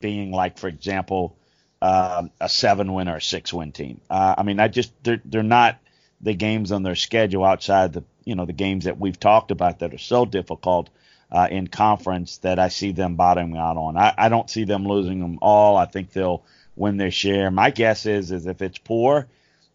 being 0.01 0.31
like 0.31 0.57
for 0.57 0.67
example, 0.67 1.35
uh, 1.81 2.23
a 2.39 2.49
7 2.49 2.91
win 2.93 3.07
or 3.09 3.17
a 3.17 3.21
6 3.21 3.53
win 3.53 3.71
team. 3.71 4.01
Uh, 4.09 4.35
I 4.37 4.43
mean, 4.43 4.59
I 4.59 4.67
just 4.67 4.91
they're 5.03 5.21
they're 5.25 5.43
not 5.43 5.77
the 6.23 6.33
games 6.33 6.71
on 6.71 6.83
their 6.83 6.95
schedule 6.95 7.43
outside 7.43 7.93
the 7.93 8.03
you 8.23 8.35
know 8.35 8.45
the 8.45 8.53
games 8.53 8.85
that 8.85 8.99
we've 8.99 9.19
talked 9.19 9.51
about 9.51 9.79
that 9.79 9.93
are 9.93 9.99
so 9.99 10.25
difficult 10.25 10.89
uh, 11.31 11.47
in 11.51 11.67
conference 11.67 12.37
that 12.39 12.59
I 12.59 12.69
see 12.69 12.91
them 12.91 13.15
bottoming 13.15 13.57
out 13.57 13.77
on. 13.77 13.97
I, 13.97 14.13
I 14.17 14.29
don't 14.29 14.49
see 14.49 14.63
them 14.63 14.87
losing 14.87 15.19
them 15.19 15.39
all. 15.41 15.77
I 15.77 15.85
think 15.85 16.11
they'll 16.11 16.43
win 16.75 16.97
their 16.97 17.11
share. 17.11 17.51
My 17.51 17.69
guess 17.69 18.05
is 18.05 18.31
is 18.31 18.47
if 18.47 18.61
it's 18.61 18.77
poor, 18.77 19.27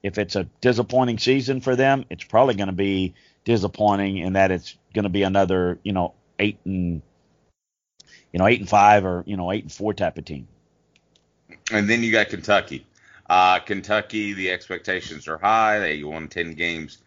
if 0.03 0.19
it's 0.19 0.37
a 0.37 0.45
disappointing 0.61 1.19
season 1.19 1.61
for 1.61 1.77
them, 1.77 2.05
it's 2.11 2.25
probably 2.25 2.55
going 2.55 2.69
to 2.69 2.73
be 2.73 3.15
disappointing 3.45 4.19
in 4.19 4.35
that 4.35 4.51
it's 4.51 4.77
going 4.95 5.05
to 5.05 5.11
be 5.11 5.23
another 5.23 5.79
you 5.83 5.93
know 5.93 6.15
eight 6.39 6.59
and 6.65 7.03
you 8.33 8.39
know 8.39 8.47
eight 8.47 8.61
and 8.61 8.69
five 8.69 9.05
or 9.05 9.23
you 9.27 9.37
know 9.37 9.53
eight 9.53 9.65
and 9.65 9.73
four 9.73 9.93
type 9.93 10.17
of 10.17 10.25
team. 10.25 10.49
And 11.71 11.89
then 11.89 12.03
you 12.03 12.11
got 12.13 12.29
Kentucky. 12.31 12.87
Uh, 13.29 13.59
Kentucky, 13.59 14.33
the 14.33 14.51
expectations 14.51 15.29
are 15.29 15.39
high. 15.39 15.79
They 15.79 16.03
won 16.03 16.29
ten 16.29 16.55
games 16.55 16.99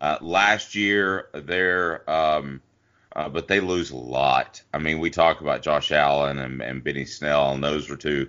uh, 0.00 0.18
last 0.20 0.74
year. 0.74 1.28
They're 1.32 2.08
um, 2.10 2.60
uh, 3.14 3.28
but 3.28 3.48
they 3.48 3.60
lose 3.60 3.90
a 3.90 3.96
lot. 3.96 4.62
I 4.72 4.78
mean, 4.78 4.98
we 5.00 5.10
talk 5.10 5.40
about 5.40 5.62
Josh 5.62 5.90
Allen 5.90 6.38
and, 6.38 6.62
and 6.62 6.84
Benny 6.84 7.04
Snell, 7.04 7.52
and 7.52 7.62
those 7.62 7.88
were 7.88 7.96
two 7.96 8.28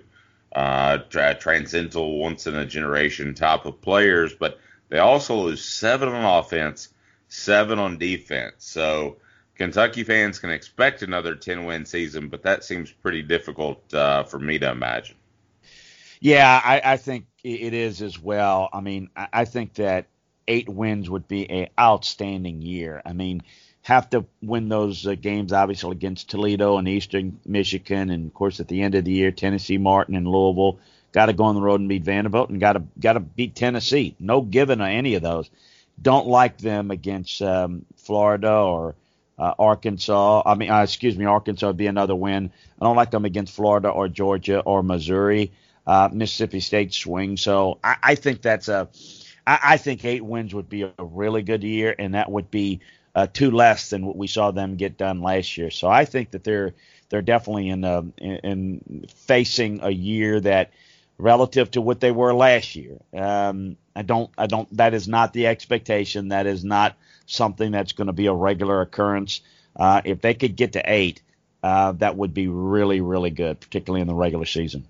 uh, 0.54 0.98
tra- 1.08 1.36
transcendental, 1.36 2.18
once 2.18 2.46
in 2.46 2.56
a 2.56 2.66
generation 2.66 3.34
type 3.34 3.64
of 3.64 3.80
players. 3.80 4.34
But 4.34 4.58
they 4.88 4.98
also 4.98 5.36
lose 5.36 5.64
seven 5.64 6.08
on 6.08 6.40
offense, 6.40 6.88
seven 7.28 7.78
on 7.78 7.98
defense. 7.98 8.54
So 8.58 9.18
Kentucky 9.56 10.02
fans 10.02 10.38
can 10.38 10.50
expect 10.50 11.02
another 11.02 11.36
10 11.36 11.64
win 11.64 11.84
season, 11.84 12.28
but 12.28 12.42
that 12.42 12.64
seems 12.64 12.90
pretty 12.90 13.22
difficult 13.22 13.94
uh, 13.94 14.24
for 14.24 14.38
me 14.38 14.58
to 14.58 14.70
imagine. 14.70 15.16
Yeah, 16.22 16.60
I, 16.64 16.80
I, 16.84 16.96
think 16.98 17.26
it 17.42 17.74
is 17.74 18.00
as 18.00 18.16
well. 18.16 18.68
I 18.72 18.80
mean, 18.80 19.10
I 19.16 19.44
think 19.44 19.74
that 19.74 20.06
eight 20.46 20.68
wins 20.68 21.10
would 21.10 21.26
be 21.26 21.50
a 21.50 21.68
outstanding 21.76 22.62
year. 22.62 23.02
I 23.04 23.12
mean, 23.12 23.42
have 23.82 24.08
to 24.10 24.24
win 24.40 24.68
those 24.68 25.04
uh, 25.04 25.16
games, 25.16 25.52
obviously, 25.52 25.90
against 25.90 26.30
Toledo 26.30 26.78
and 26.78 26.86
Eastern 26.86 27.40
Michigan, 27.44 28.10
and 28.10 28.28
of 28.28 28.34
course, 28.34 28.60
at 28.60 28.68
the 28.68 28.82
end 28.82 28.94
of 28.94 29.04
the 29.04 29.10
year, 29.10 29.32
Tennessee, 29.32 29.78
Martin, 29.78 30.14
and 30.14 30.28
Louisville. 30.28 30.78
Got 31.10 31.26
to 31.26 31.32
go 31.32 31.42
on 31.42 31.56
the 31.56 31.60
road 31.60 31.80
and 31.80 31.88
beat 31.88 32.04
Vanderbilt, 32.04 32.50
and 32.50 32.60
got 32.60 32.74
to 32.74 32.84
got 33.00 33.14
to 33.14 33.20
beat 33.20 33.56
Tennessee. 33.56 34.14
No 34.20 34.42
given 34.42 34.80
on 34.80 34.90
any 34.90 35.16
of 35.16 35.22
those. 35.22 35.50
Don't 36.00 36.28
like 36.28 36.56
them 36.56 36.92
against 36.92 37.42
um, 37.42 37.84
Florida 37.96 38.52
or 38.52 38.94
uh, 39.40 39.54
Arkansas. 39.58 40.42
I 40.46 40.54
mean, 40.54 40.70
uh, 40.70 40.84
excuse 40.84 41.18
me, 41.18 41.24
Arkansas 41.24 41.66
would 41.66 41.76
be 41.76 41.88
another 41.88 42.14
win. 42.14 42.52
I 42.80 42.84
don't 42.84 42.96
like 42.96 43.10
them 43.10 43.24
against 43.24 43.56
Florida 43.56 43.88
or 43.88 44.06
Georgia 44.06 44.60
or 44.60 44.84
Missouri. 44.84 45.50
Uh, 45.86 46.08
Mississippi 46.12 46.60
State 46.60 46.94
swing. 46.94 47.36
So 47.36 47.78
I, 47.82 47.96
I 48.02 48.14
think 48.14 48.42
that's 48.42 48.68
a. 48.68 48.88
I, 49.46 49.58
I 49.64 49.76
think 49.76 50.04
eight 50.04 50.24
wins 50.24 50.54
would 50.54 50.68
be 50.68 50.82
a 50.82 50.92
really 50.98 51.42
good 51.42 51.64
year, 51.64 51.94
and 51.98 52.14
that 52.14 52.30
would 52.30 52.50
be 52.50 52.80
uh, 53.14 53.26
two 53.32 53.50
less 53.50 53.90
than 53.90 54.06
what 54.06 54.16
we 54.16 54.26
saw 54.26 54.50
them 54.50 54.76
get 54.76 54.96
done 54.96 55.20
last 55.20 55.56
year. 55.58 55.70
So 55.70 55.88
I 55.88 56.04
think 56.04 56.30
that 56.30 56.44
they're 56.44 56.74
they're 57.08 57.22
definitely 57.22 57.68
in, 57.68 57.84
uh, 57.84 58.02
in, 58.16 58.36
in 58.38 59.06
facing 59.14 59.80
a 59.82 59.90
year 59.90 60.40
that 60.40 60.70
relative 61.18 61.70
to 61.72 61.80
what 61.80 62.00
they 62.00 62.10
were 62.10 62.32
last 62.32 62.74
year. 62.74 62.98
Um, 63.14 63.76
I 63.94 64.02
don't 64.02 64.30
I 64.38 64.46
don't 64.46 64.74
that 64.76 64.94
is 64.94 65.08
not 65.08 65.32
the 65.32 65.46
expectation. 65.46 66.28
That 66.28 66.46
is 66.46 66.64
not 66.64 66.96
something 67.26 67.70
that's 67.70 67.92
going 67.92 68.06
to 68.06 68.12
be 68.12 68.26
a 68.26 68.32
regular 68.32 68.80
occurrence. 68.80 69.40
Uh, 69.76 70.00
if 70.04 70.20
they 70.20 70.34
could 70.34 70.56
get 70.56 70.72
to 70.72 70.82
eight, 70.86 71.22
uh, 71.62 71.92
that 71.92 72.16
would 72.16 72.32
be 72.32 72.48
really 72.48 73.00
really 73.00 73.30
good, 73.30 73.60
particularly 73.60 74.00
in 74.00 74.06
the 74.06 74.14
regular 74.14 74.46
season. 74.46 74.86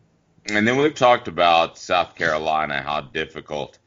And 0.46 0.66
then 0.66 0.76
we've 0.76 0.94
talked 0.94 1.28
about 1.28 1.78
South 1.78 2.14
Carolina, 2.14 2.82
how 2.82 3.00
difficult 3.00 3.78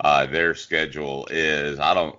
uh, 0.00 0.26
their 0.26 0.54
schedule 0.54 1.26
is. 1.30 1.78
I 1.78 1.94
don't 1.94 2.18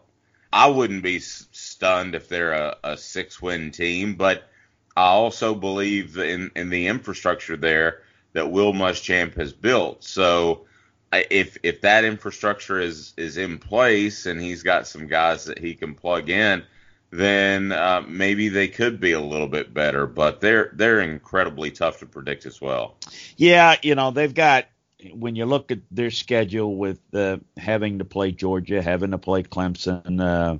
I 0.56 0.68
wouldn't 0.68 1.04
be 1.04 1.20
stunned 1.20 2.16
if 2.16 2.30
they're 2.30 2.54
a, 2.54 2.78
a 2.84 2.98
six 2.98 3.42
win 3.42 3.72
team, 3.72 4.16
but 4.16 4.50
I 4.96 5.08
also 5.08 5.54
believe 5.54 6.18
in, 6.18 6.50
in 6.56 6.70
the 6.70 6.88
infrastructure 6.88 7.58
there 7.58 8.04
that 8.32 8.52
Will 8.52 8.72
Muschamp 8.72 9.36
has 9.36 9.52
built. 9.52 10.06
So 10.06 10.66
if 11.12 11.58
if 11.64 11.82
that 11.82 12.06
infrastructure 12.06 12.80
is 12.80 13.14
is 13.18 13.38
in 13.38 13.58
place 13.60 14.26
and 14.26 14.40
he's 14.40 14.64
got 14.64 14.88
some 14.88 15.08
guys 15.08 15.46
that 15.46 15.60
he 15.60 15.76
can 15.76 15.94
plug 15.94 16.30
in, 16.30 16.64
then 17.20 17.72
uh, 17.72 18.04
maybe 18.08 18.50
they 18.50 18.68
could 18.68 19.00
be 19.00 19.12
a 19.12 19.20
little 19.20 19.48
bit 19.48 19.74
better. 19.74 20.06
But 20.08 20.42
they're 20.42 20.72
they're 20.74 21.02
incredibly 21.02 21.72
tough 21.72 22.00
to 22.00 22.06
predict 22.06 22.46
as 22.46 22.62
well. 22.62 22.96
Yeah, 23.38 23.76
you 23.82 23.96
know 23.96 24.12
they've 24.12 24.34
got 24.34 24.66
when 25.14 25.36
you 25.36 25.46
look 25.46 25.72
at 25.72 25.80
their 25.92 26.12
schedule 26.12 26.76
with 26.76 27.00
uh, 27.14 27.38
having 27.58 28.00
to 28.00 28.06
play 28.06 28.32
Georgia, 28.32 28.82
having 28.82 29.12
to 29.12 29.18
play 29.18 29.44
Clemson, 29.44 30.22
uh, 30.22 30.58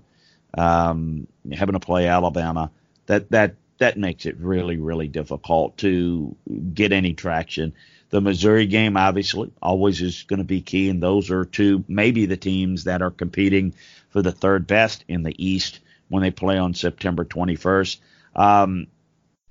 um, 0.60 1.28
having 1.52 1.74
to 1.74 1.80
play 1.80 2.08
Alabama, 2.08 2.72
that 3.08 3.30
that 3.32 3.56
that 3.78 3.98
makes 3.98 4.26
it 4.26 4.38
really 4.38 4.78
really 4.78 5.08
difficult 5.08 5.78
to 5.78 6.36
get 6.74 6.92
any 6.92 7.14
traction. 7.14 7.74
The 8.12 8.22
Missouri 8.22 8.68
game 8.68 8.98
obviously 8.98 9.52
always 9.62 10.02
is 10.02 10.24
going 10.24 10.38
to 10.40 10.46
be 10.46 10.62
key, 10.62 10.90
and 10.90 11.02
those 11.02 11.32
are 11.32 11.46
two 11.46 11.84
maybe 11.88 12.26
the 12.26 12.38
teams 12.38 12.86
that 12.86 13.02
are 13.02 13.12
competing 13.12 13.74
for 14.10 14.22
the 14.22 14.32
third 14.32 14.68
best 14.68 15.04
in 15.08 15.24
the 15.24 15.36
East 15.44 15.80
when 16.16 16.24
they 16.24 16.32
play 16.32 16.58
on 16.58 16.74
September 16.74 17.26
21st. 17.26 17.98
Um, 18.36 18.88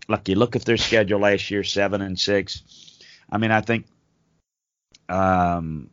look, 0.08 0.28
you 0.28 0.34
look 0.34 0.56
at 0.56 0.64
their 0.64 0.76
schedule 0.76 1.20
last 1.20 1.50
year, 1.50 1.62
seven 1.62 2.02
and 2.02 2.18
six. 2.18 2.62
I 3.30 3.38
mean, 3.38 3.50
I 3.50 3.60
think 3.60 3.86
um, 5.08 5.90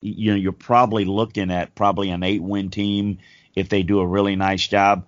you 0.00 0.30
know, 0.30 0.36
you're 0.36 0.52
probably 0.52 1.04
looking 1.04 1.50
at 1.50 1.74
probably 1.74 2.10
an 2.10 2.22
eight 2.22 2.42
win 2.42 2.70
team 2.70 3.18
if 3.54 3.68
they 3.68 3.82
do 3.82 4.00
a 4.00 4.06
really 4.06 4.36
nice 4.36 4.66
job. 4.66 5.06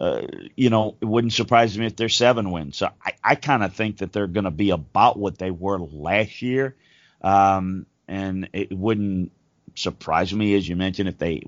Uh, 0.00 0.22
you 0.56 0.70
know, 0.70 0.96
it 1.00 1.04
wouldn't 1.04 1.32
surprise 1.32 1.76
me 1.76 1.86
if 1.86 1.96
they're 1.96 2.08
seven 2.08 2.50
wins. 2.50 2.76
So 2.76 2.88
I, 3.04 3.14
I 3.22 3.34
kind 3.34 3.64
of 3.64 3.74
think 3.74 3.98
that 3.98 4.12
they're 4.12 4.28
going 4.28 4.44
to 4.44 4.50
be 4.50 4.70
about 4.70 5.18
what 5.18 5.38
they 5.38 5.50
were 5.50 5.78
last 5.78 6.40
year. 6.40 6.76
Um, 7.20 7.86
and 8.06 8.48
it 8.52 8.72
wouldn't 8.72 9.32
surprise 9.74 10.32
me, 10.32 10.54
as 10.54 10.68
you 10.68 10.76
mentioned, 10.76 11.08
if 11.08 11.18
they 11.18 11.42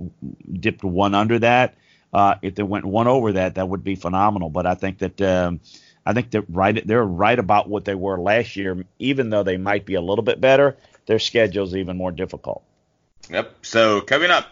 dipped 0.52 0.83
one 0.83 1.14
under 1.14 1.38
that. 1.38 1.76
Uh, 2.12 2.35
if 2.43 2.55
they 2.57 2.62
went 2.62 2.85
one 2.85 3.07
over 3.07 3.33
that, 3.33 3.55
that 3.55 3.69
would 3.69 3.85
be 3.85 3.95
phenomenal. 3.95 4.50
But 4.50 4.67
I 4.67 4.75
think 4.75 4.99
that 4.99 5.21
um, 5.23 5.61
I 6.05 6.12
think 6.12 6.31
that 6.33 6.45
right 6.49 6.87
they're 6.87 7.05
right 7.05 7.38
about 7.38 7.69
what 7.69 7.85
they 7.85 7.95
were 7.95 8.19
last 8.19 8.57
year, 8.57 8.85
even 8.99 9.31
though 9.31 9.43
they 9.43 9.57
might 9.57 9.87
be 9.87 9.95
a 9.95 10.00
little 10.00 10.25
bit 10.25 10.40
better 10.40 10.76
their 11.11 11.19
schedule's 11.19 11.75
even 11.75 11.97
more 11.97 12.12
difficult. 12.12 12.62
Yep. 13.31 13.67
So 13.67 14.00
coming 14.00 14.31
up. 14.31 14.47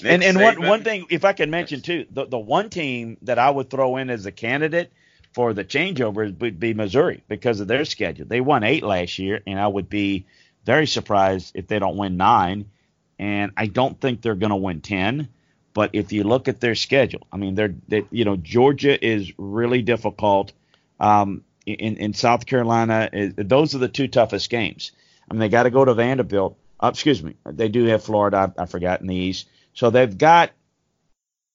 Nick 0.00 0.12
and 0.12 0.22
and 0.22 0.40
one 0.40 0.64
one 0.64 0.84
thing, 0.84 1.06
if 1.10 1.24
I 1.24 1.32
can 1.32 1.50
mention 1.50 1.80
too, 1.80 2.06
the 2.12 2.26
the 2.26 2.38
one 2.38 2.70
team 2.70 3.16
that 3.22 3.40
I 3.40 3.50
would 3.50 3.70
throw 3.70 3.96
in 3.96 4.08
as 4.08 4.24
a 4.24 4.30
candidate 4.30 4.92
for 5.32 5.52
the 5.52 5.64
changeover 5.64 6.38
would 6.38 6.60
be 6.60 6.74
Missouri 6.74 7.24
because 7.26 7.58
of 7.58 7.66
their 7.66 7.84
schedule. 7.84 8.24
They 8.24 8.40
won 8.40 8.62
eight 8.62 8.84
last 8.84 9.18
year, 9.18 9.40
and 9.48 9.58
I 9.58 9.66
would 9.66 9.88
be 9.88 10.26
very 10.64 10.86
surprised 10.86 11.56
if 11.56 11.66
they 11.66 11.80
don't 11.80 11.96
win 11.96 12.16
nine. 12.16 12.70
And 13.18 13.50
I 13.56 13.66
don't 13.66 14.00
think 14.00 14.22
they're 14.22 14.36
going 14.36 14.50
to 14.50 14.56
win 14.56 14.82
ten. 14.82 15.28
But 15.76 15.90
if 15.92 16.10
you 16.10 16.24
look 16.24 16.48
at 16.48 16.58
their 16.58 16.74
schedule, 16.74 17.26
I 17.30 17.36
mean, 17.36 17.54
they're 17.54 17.74
they, 17.86 18.06
you 18.10 18.24
know 18.24 18.36
Georgia 18.36 18.96
is 19.06 19.30
really 19.36 19.82
difficult. 19.82 20.54
Um, 20.98 21.44
in 21.66 21.98
in 21.98 22.14
South 22.14 22.46
Carolina, 22.46 23.10
those 23.36 23.74
are 23.74 23.78
the 23.78 23.86
two 23.86 24.08
toughest 24.08 24.48
games. 24.48 24.92
I 25.30 25.34
mean, 25.34 25.40
they 25.40 25.50
got 25.50 25.64
to 25.64 25.70
go 25.70 25.84
to 25.84 25.92
Vanderbilt. 25.92 26.56
Uh, 26.80 26.88
excuse 26.94 27.22
me, 27.22 27.34
they 27.44 27.68
do 27.68 27.84
have 27.84 28.02
Florida. 28.02 28.54
I, 28.56 28.62
I 28.62 28.64
forgot 28.64 29.02
in 29.02 29.06
the 29.06 29.14
East, 29.14 29.50
so 29.74 29.90
they've 29.90 30.16
got 30.16 30.52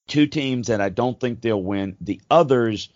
two 0.08 0.28
teams 0.28 0.68
that 0.68 0.82
I 0.82 0.90
don't 0.90 1.20
think 1.20 1.42
they'll 1.42 1.60
win. 1.60 1.98
The 2.00 2.22
others 2.30 2.90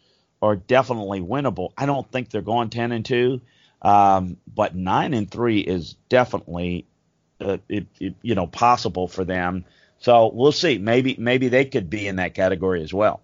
are 0.43 0.55
definitely 0.55 1.21
winnable. 1.21 1.71
I 1.75 1.87
don't 1.87 2.11
think 2.11 2.29
they're 2.29 2.43
going 2.43 2.69
ten 2.69 2.91
and 2.91 3.03
two, 3.03 3.41
um, 3.81 4.37
but 4.45 4.75
nine 4.75 5.15
and 5.15 5.31
three 5.31 5.61
is 5.61 5.95
definitely 6.07 6.85
uh, 7.41 7.57
it, 7.67 7.87
it, 7.99 8.13
you 8.21 8.35
know 8.35 8.45
possible 8.45 9.07
for 9.07 9.25
them. 9.25 9.65
So 9.99 10.31
we'll 10.33 10.51
see. 10.51 10.77
Maybe 10.77 11.15
maybe 11.17 11.47
they 11.47 11.65
could 11.65 11.89
be 11.89 12.07
in 12.07 12.17
that 12.17 12.33
category 12.33 12.83
as 12.83 12.93
well. 12.93 13.21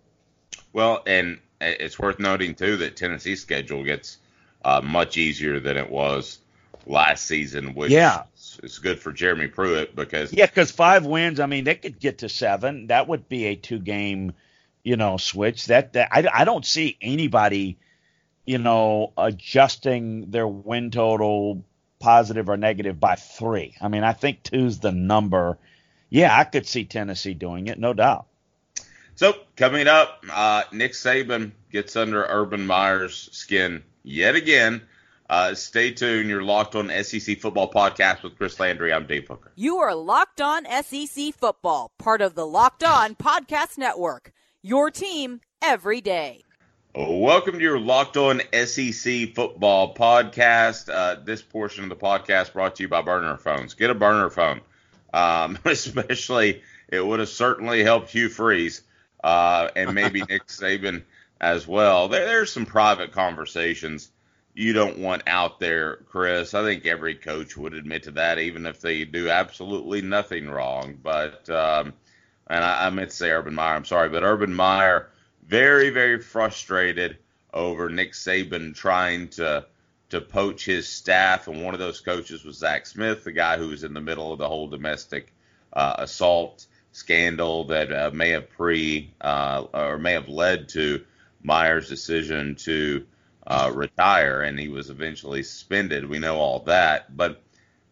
Well, 0.74 1.04
and 1.06 1.40
it's 1.60 2.00
worth 2.00 2.20
noting 2.20 2.56
too 2.56 2.78
that 2.78 2.96
Tennessee's 2.96 3.42
schedule 3.42 3.84
gets 3.84 4.18
uh, 4.64 4.82
much 4.84 5.18
easier 5.18 5.60
than 5.60 5.78
it 5.78 5.90
was 5.90 6.40
last 6.86 7.26
season, 7.26 7.74
which 7.76 7.92
yeah. 7.92 8.24
is 8.64 8.80
good 8.80 9.00
for 9.00 9.12
Jeremy 9.12 9.48
Pruitt 9.48 9.96
because 9.96 10.34
yeah, 10.34 10.46
because 10.46 10.72
five 10.72 11.06
wins. 11.06 11.40
I 11.40 11.46
mean, 11.46 11.64
they 11.64 11.76
could 11.76 12.00
get 12.00 12.20
to 12.20 12.30
seven. 12.30 12.88
That 12.88 13.08
would 13.08 13.30
be 13.30 13.46
a 13.46 13.56
two 13.56 13.80
game, 13.80 14.34
you 14.84 14.98
know, 14.98 15.18
switch. 15.18 15.68
That, 15.68 15.94
that 15.94 16.10
I, 16.12 16.28
I 16.34 16.46
don't 16.46 16.66
see 16.66 16.98
anybody, 17.02 17.78
you 18.46 18.58
know, 18.58 19.14
adjusting 19.18 20.32
their 20.32 20.48
win 20.48 20.92
total 20.92 21.64
positive 22.00 22.50
or 22.50 22.58
negative 22.58 23.00
by 23.00 23.16
three. 23.16 23.76
I 23.80 23.88
mean, 23.88 24.04
I 24.04 24.14
think 24.14 24.44
two's 24.44 24.80
the 24.80 24.92
number. 24.92 25.58
Yeah, 26.12 26.38
I 26.38 26.44
could 26.44 26.68
see 26.68 26.84
Tennessee 26.86 27.34
doing 27.34 27.68
it, 27.68 27.80
no 27.80 27.94
doubt. 27.94 28.28
So 29.16 29.34
coming 29.56 29.88
up, 29.88 30.24
uh, 30.32 30.64
Nick 30.72 30.92
Saban 30.92 31.54
gets 31.72 31.96
under 31.96 32.24
Urban 32.26 32.68
Meyer's 32.68 33.30
skin 33.32 33.82
yet 34.04 34.36
again 34.36 34.82
Uh, 35.30 35.54
stay 35.56 35.92
tuned. 35.92 36.28
You're 36.28 36.44
locked 36.44 36.76
on 36.76 36.90
SEC 36.90 37.40
Football 37.40 37.72
Podcast 37.72 38.22
with 38.22 38.38
Chris 38.38 38.60
Landry. 38.60 38.92
I'm 38.92 39.08
Dave 39.08 39.30
Hooker. 39.30 39.54
You 39.56 39.78
are 39.78 39.96
locked 39.96 40.42
on 40.42 40.66
SEC 40.84 41.34
Football, 41.34 41.94
part 41.98 42.22
of 42.22 42.36
the 42.36 42.46
Locked 42.46 42.84
On 42.84 43.16
Podcast 43.16 43.78
Network. 43.78 44.34
Your 44.62 44.92
team 44.92 45.40
every 45.62 46.02
day. 46.02 46.42
Welcome 46.94 47.54
to 47.54 47.62
your 47.62 47.80
Locked 47.80 48.18
On 48.18 48.42
SEC 48.52 49.34
Football 49.34 49.96
Podcast. 49.96 50.90
Uh, 50.94 51.16
this 51.24 51.42
portion 51.42 51.84
of 51.86 51.90
the 51.90 51.96
podcast 51.96 52.52
brought 52.52 52.76
to 52.76 52.84
you 52.84 52.90
by 52.90 53.02
Burner 53.02 53.38
Phones. 53.38 53.74
Get 53.74 53.90
a 53.90 53.96
burner 53.96 54.30
phone. 54.30 54.60
Um, 55.14 55.58
especially, 55.66 56.62
it 56.88 57.06
would 57.06 57.20
have 57.20 57.30
certainly 57.30 57.84
helped 57.84 58.12
Hugh 58.12 58.30
Freeze 58.30 58.82
uh, 59.24 59.70
and 59.76 59.94
maybe 59.94 60.22
Nick 60.30 60.48
Saban 60.48 61.04
as 61.40 61.68
well. 61.68 62.08
There, 62.08 62.26
there's 62.26 62.52
some 62.52 62.66
private 62.66 63.12
conversations 63.12 64.12
you 64.54 64.74
don't 64.74 65.00
want 65.00 65.24
out 65.28 65.60
there, 65.60 65.98
Chris. 66.10 66.54
I 66.54 66.64
think 66.64 66.86
every 66.86 67.16
coach 67.16 67.56
would 67.56 67.74
admit 67.74 68.04
to 68.04 68.12
that, 68.12 68.40
even 68.40 68.66
if 68.66 68.82
they 68.82 69.06
do 69.06 69.30
absolutely 69.30 70.02
nothing 70.02 70.50
wrong. 70.50 70.98
But 71.02 71.50
um, 71.50 71.94
and 72.48 72.64
I, 72.64 72.88
I 72.88 72.90
meant 72.90 73.12
to 73.12 73.16
say 73.16 73.32
Urban 73.32 73.56
Meyer. 73.56 73.76
I'm 73.76 73.86
sorry, 73.86 74.10
but 74.10 74.24
Urban 74.24 74.54
Meyer 74.54 75.10
very 75.46 75.90
very 75.90 76.20
frustrated 76.20 77.18
over 77.54 77.90
Nick 77.90 78.14
Saban 78.14 78.76
trying 78.76 79.30
to 79.30 79.66
to 80.12 80.22
poach 80.22 80.66
his 80.66 80.88
staff, 80.88 81.48
and 81.48 81.64
one 81.64 81.74
of 81.74 81.80
those 81.80 82.02
coaches 82.02 82.44
was 82.44 82.58
Zach 82.58 82.86
Smith, 82.86 83.24
the 83.24 83.32
guy 83.32 83.58
who 83.58 83.70
was 83.70 83.84
in 83.84 83.94
the 83.94 84.02
middle 84.02 84.32
of 84.32 84.40
the 84.40 84.48
whole 84.48 84.68
domestic 84.68 85.34
uh, 85.74 85.96
assault 86.00 86.66
scandal 86.92 87.66
that 87.66 87.92
uh, 87.92 88.12
may 88.14 88.30
have 88.30 88.50
pre 88.50 89.14
uh, 89.22 89.66
or 89.74 89.98
may 89.98 90.12
have 90.12 90.28
led 90.28 90.68
to 90.70 91.06
Meyer's 91.44 91.88
decision 91.88 92.56
to 92.56 93.06
uh, 93.48 93.72
retire, 93.74 94.42
and 94.42 94.60
he 94.60 94.68
was 94.68 94.90
eventually 94.90 95.44
suspended. 95.44 96.08
We 96.08 96.20
know 96.20 96.38
all 96.38 96.60
that, 96.66 97.16
but 97.16 97.42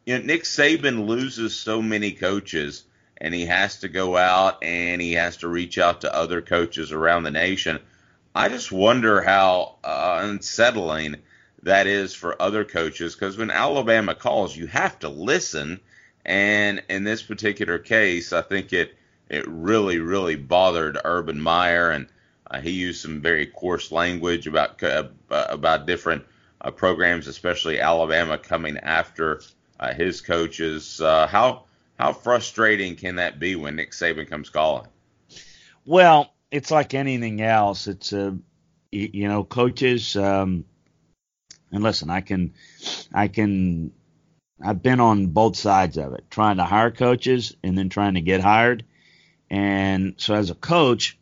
you 0.06 0.18
know 0.18 0.26
Nick 0.26 0.44
Saban 0.44 1.08
loses 1.08 1.56
so 1.56 1.82
many 1.82 2.12
coaches, 2.12 2.84
and 3.18 3.34
he 3.34 3.46
has 3.46 3.80
to 3.80 3.88
go 3.88 4.18
out 4.18 4.62
and 4.62 5.02
he 5.02 5.14
has 5.14 5.38
to 5.38 5.48
reach 5.48 5.78
out 5.78 6.02
to 6.02 6.14
other 6.14 6.42
coaches 6.42 6.92
around 6.92 7.24
the 7.24 7.32
nation. 7.32 7.80
I 8.36 8.50
just 8.50 8.72
wonder 8.72 9.22
how 9.22 9.78
uh, 9.84 10.20
unsettling 10.24 11.16
that 11.64 11.88
is 11.88 12.14
for 12.14 12.42
other 12.42 12.64
coaches 12.64 13.16
because 13.16 13.38
when 13.38 13.52
Alabama 13.52 14.16
calls, 14.16 14.56
you 14.56 14.68
have 14.68 14.98
to 15.00 15.10
listen. 15.10 15.80
And 16.26 16.84
in 16.90 17.04
this 17.04 17.22
particular 17.22 17.80
case, 17.80 18.34
I 18.34 18.42
think 18.42 18.74
it 18.74 18.96
it 19.30 19.48
really 19.48 20.00
really 20.00 20.36
bothered 20.36 20.98
Urban 21.04 21.40
Meyer 21.40 21.92
and 21.92 22.08
uh, 22.50 22.60
he 22.62 22.72
used 22.72 23.02
some 23.02 23.22
very 23.22 23.46
coarse 23.46 23.92
language 23.92 24.48
about 24.48 24.82
uh, 24.82 25.04
about 25.30 25.86
different 25.86 26.26
uh, 26.62 26.72
programs, 26.72 27.28
especially 27.28 27.80
Alabama 27.80 28.38
coming 28.38 28.78
after 28.78 29.42
uh, 29.80 29.94
his 29.94 30.22
coaches. 30.22 31.00
Uh, 31.00 31.28
how 31.28 31.66
how 32.00 32.14
frustrating 32.14 32.96
can 32.96 33.18
that 33.18 33.40
be 33.40 33.56
when 33.56 33.76
Nick 33.76 33.92
Saban 33.92 34.28
comes 34.28 34.50
calling? 34.50 34.88
Well, 35.86 36.34
it's 36.50 36.72
like 36.72 36.94
anything 36.94 37.42
else. 37.42 37.88
It's 37.88 38.14
a 38.14 38.38
you, 38.92 39.10
you 39.14 39.28
know 39.28 39.44
coaches. 39.44 40.16
Um, 40.16 40.66
and 41.72 41.84
listen, 41.84 42.10
I 42.10 42.22
can 42.22 42.54
I 43.14 43.28
can 43.28 43.92
I've 44.62 44.84
been 44.84 45.00
on 45.00 45.28
both 45.28 45.56
sides 45.56 45.98
of 45.98 46.14
it, 46.14 46.26
trying 46.30 46.58
to 46.58 46.64
hire 46.64 46.92
coaches 46.92 47.56
and 47.64 47.78
then 47.78 47.90
trying 47.90 48.16
to 48.16 48.22
get 48.22 48.42
hired. 48.42 48.84
And 49.50 50.16
so 50.18 50.36
as 50.36 50.50
a 50.50 50.56
coach, 50.56 51.18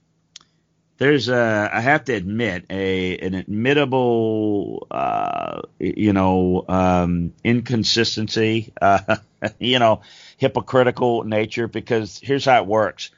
there's 0.98 1.30
a 1.30 1.70
I 1.72 1.82
have 1.82 2.06
to 2.06 2.14
admit 2.14 2.66
a 2.70 3.18
an 3.20 3.34
admittable 3.34 4.88
uh, 4.90 5.62
you 5.80 6.14
know 6.14 6.66
um, 6.68 7.34
inconsistency 7.44 8.74
uh, 8.82 9.18
you 9.60 9.80
know 9.80 10.02
hypocritical 10.38 11.24
nature 11.24 11.68
because 11.68 12.20
here's 12.22 12.46
how 12.46 12.62
it 12.62 12.68
works 12.68 13.12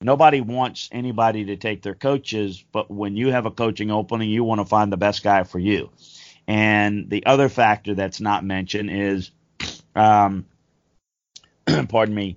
nobody 0.00 0.40
wants 0.40 0.88
anybody 0.92 1.46
to 1.46 1.56
take 1.56 1.82
their 1.82 1.94
coaches 1.94 2.62
but 2.72 2.90
when 2.90 3.16
you 3.16 3.30
have 3.30 3.46
a 3.46 3.50
coaching 3.50 3.90
opening 3.90 4.28
you 4.28 4.44
want 4.44 4.60
to 4.60 4.66
find 4.66 4.92
the 4.92 4.96
best 4.96 5.22
guy 5.22 5.44
for 5.44 5.58
you 5.58 5.90
and 6.46 7.08
the 7.10 7.26
other 7.26 7.48
factor 7.48 7.94
that's 7.94 8.20
not 8.20 8.44
mentioned 8.44 8.90
is 8.90 9.30
um, 9.94 10.46
pardon 11.88 12.14
me 12.14 12.36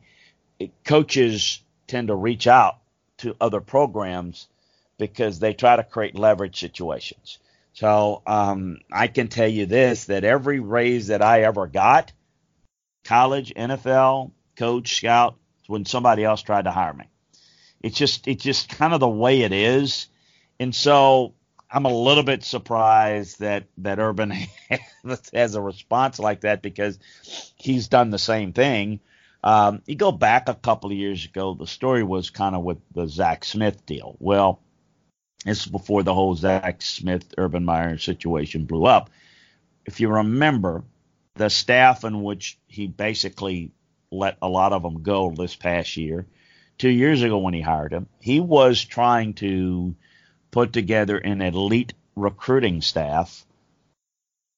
coaches 0.86 1.62
tend 1.88 2.08
to 2.08 2.16
reach 2.16 2.48
out 2.48 2.78
to 3.18 3.36
other 3.40 3.62
programs 3.62 4.48
because 4.98 5.40
they 5.40 5.54
try 5.54 5.76
to 5.76 5.84
create 5.84 6.16
leverage 6.16 6.60
situations. 6.60 7.40
So 7.74 8.22
um, 8.26 8.80
I 8.92 9.08
can 9.08 9.28
tell 9.28 9.48
you 9.48 9.66
this: 9.66 10.06
that 10.06 10.24
every 10.24 10.60
raise 10.60 11.08
that 11.08 11.22
I 11.22 11.44
ever 11.44 11.68
got, 11.68 12.12
college, 13.04 13.54
NFL, 13.56 14.32
coach, 14.56 14.98
scout, 14.98 15.36
when 15.68 15.86
somebody 15.86 16.24
else 16.24 16.42
tried 16.42 16.66
to 16.66 16.72
hire 16.72 16.94
me. 16.94 17.06
It's 17.82 17.98
just 17.98 18.28
it's 18.28 18.44
just 18.44 18.70
kind 18.70 18.94
of 18.94 19.00
the 19.00 19.08
way 19.08 19.42
it 19.42 19.54
is, 19.54 20.08
and 20.60 20.74
so 20.74 21.34
I'm 21.70 21.86
a 21.86 21.94
little 21.94 22.24
bit 22.24 22.44
surprised 22.44 23.40
that 23.40 23.66
that 23.80 24.00
Urban 24.00 24.34
has 25.34 25.56
a 25.56 25.62
response 25.62 26.20
like 26.20 26.42
that 26.42 26.62
because 26.62 26.98
he's 27.56 27.88
done 27.88 28.10
the 28.10 28.20
same 28.20 28.54
thing. 28.54 29.00
Um, 29.44 29.82
you 29.86 29.96
go 29.96 30.12
back 30.12 30.50
a 30.50 30.56
couple 30.56 30.92
of 30.92 30.98
years 30.98 31.26
ago, 31.26 31.54
the 31.54 31.68
story 31.68 32.04
was 32.04 32.30
kind 32.30 32.56
of 32.56 32.64
with 32.64 32.78
the 32.94 33.08
Zach 33.08 33.46
Smith 33.46 33.86
deal. 33.86 34.16
Well, 34.20 34.62
this 35.46 35.62
is 35.62 35.72
before 35.72 36.04
the 36.04 36.14
whole 36.14 36.36
Zach 36.36 36.82
Smith 36.82 37.34
Urban 37.38 37.64
Meyer 37.64 37.98
situation 37.98 38.66
blew 38.66 38.86
up. 38.86 39.10
If 39.86 40.00
you 40.00 40.10
remember, 40.10 40.84
the 41.36 41.50
staff 41.50 42.04
in 42.04 42.24
which 42.24 42.58
he 42.68 42.88
basically 42.88 43.72
let 44.12 44.38
a 44.42 44.50
lot 44.50 44.74
of 44.74 44.84
them 44.84 45.04
go 45.04 45.32
this 45.32 45.56
past 45.56 45.96
year, 45.98 46.26
two 46.78 46.90
years 46.90 47.22
ago 47.22 47.38
when 47.38 47.54
he 47.54 47.62
hired 47.62 47.94
him, 47.94 48.08
he 48.20 48.40
was 48.40 48.84
trying 48.84 49.34
to 49.36 49.96
put 50.52 50.74
together 50.74 51.18
an 51.18 51.42
elite 51.42 51.94
recruiting 52.16 52.82
staff 52.82 53.46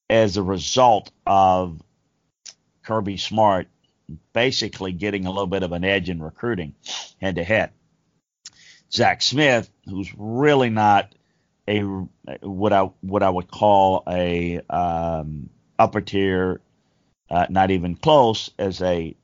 as 0.08 0.36
a 0.36 0.42
result 0.42 1.10
of 1.26 1.80
Kirby 2.82 3.16
Smart 3.16 3.68
basically 4.32 4.92
getting 4.92 5.26
a 5.26 5.30
little 5.30 5.46
bit 5.46 5.62
of 5.62 5.72
an 5.72 5.84
edge 5.84 6.08
in 6.08 6.22
recruiting 6.22 6.74
head 7.20 7.36
to 7.36 7.44
head. 7.44 7.70
Zach 8.92 9.22
Smith, 9.22 9.70
who's 9.84 10.12
really 10.16 10.70
not 10.70 11.14
a 11.68 11.80
what 12.40 12.72
I 12.72 12.82
what 13.00 13.22
I 13.22 13.30
would 13.30 13.48
call 13.48 14.02
a 14.08 14.60
um, 14.68 15.50
upper 15.78 16.00
tier, 16.00 16.60
uh, 17.30 17.46
not 17.48 17.70
even 17.70 17.94
close 17.94 18.50
as 18.58 18.82
a 18.82 19.14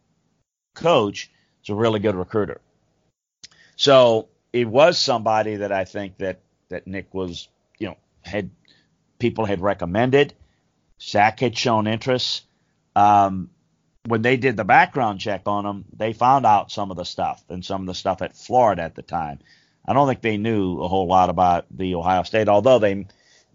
coach, 0.75 1.31
is 1.65 1.71
a 1.71 1.75
really 1.75 1.99
good 1.99 2.15
recruiter. 2.15 2.61
So 3.75 4.29
it 4.53 4.69
was 4.69 4.99
somebody 4.99 5.57
that 5.57 5.73
I 5.73 5.85
think 5.85 6.19
that 6.19 6.41
that 6.69 6.87
Nick 6.87 7.13
was, 7.15 7.49
you 7.79 7.89
know, 7.89 7.97
had 8.23 8.51
people 9.19 9.45
had 9.45 9.61
recommended. 9.61 10.35
Zach 11.01 11.41
had 11.41 11.57
shown 11.57 11.87
interest. 11.87 12.45
Um, 12.95 13.51
when 14.07 14.23
they 14.23 14.37
did 14.37 14.57
the 14.57 14.65
background 14.65 15.21
check 15.21 15.43
on 15.47 15.67
him, 15.67 15.85
they 15.97 16.13
found 16.13 16.47
out 16.47 16.71
some 16.71 16.91
of 16.91 16.97
the 16.97 17.05
stuff 17.05 17.43
and 17.49 17.65
some 17.65 17.83
of 17.83 17.87
the 17.87 17.95
stuff 17.95 18.23
at 18.23 18.37
Florida 18.37 18.83
at 18.83 18.95
the 18.95 19.03
time. 19.03 19.41
I 19.87 19.93
don't 19.93 20.09
think 20.09 20.21
they 20.21 20.37
knew 20.37 20.81
a 20.81 20.89
whole 20.89 21.07
lot 21.07 21.31
about 21.31 21.67
the 21.71 21.95
Ohio 21.95 22.23
State, 22.23 22.49
although 22.49 22.79
they, 22.79 23.07